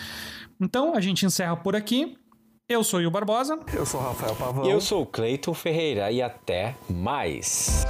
Então, 0.59 0.95
a 0.95 0.99
gente 0.99 1.23
encerra 1.23 1.55
por 1.55 1.75
aqui. 1.75 2.17
Eu 2.69 2.83
sou 2.83 2.99
o 2.99 3.09
Barbosa. 3.09 3.57
Eu 3.73 3.85
sou 3.85 4.01
o 4.01 4.03
Rafael 4.03 4.35
Pavão. 4.35 4.65
E 4.65 4.69
eu 4.69 4.81
sou 4.81 5.03
o 5.03 5.05
Cleiton 5.05 5.53
Ferreira. 5.53 6.11
E 6.11 6.21
até 6.21 6.75
mais. 6.89 7.85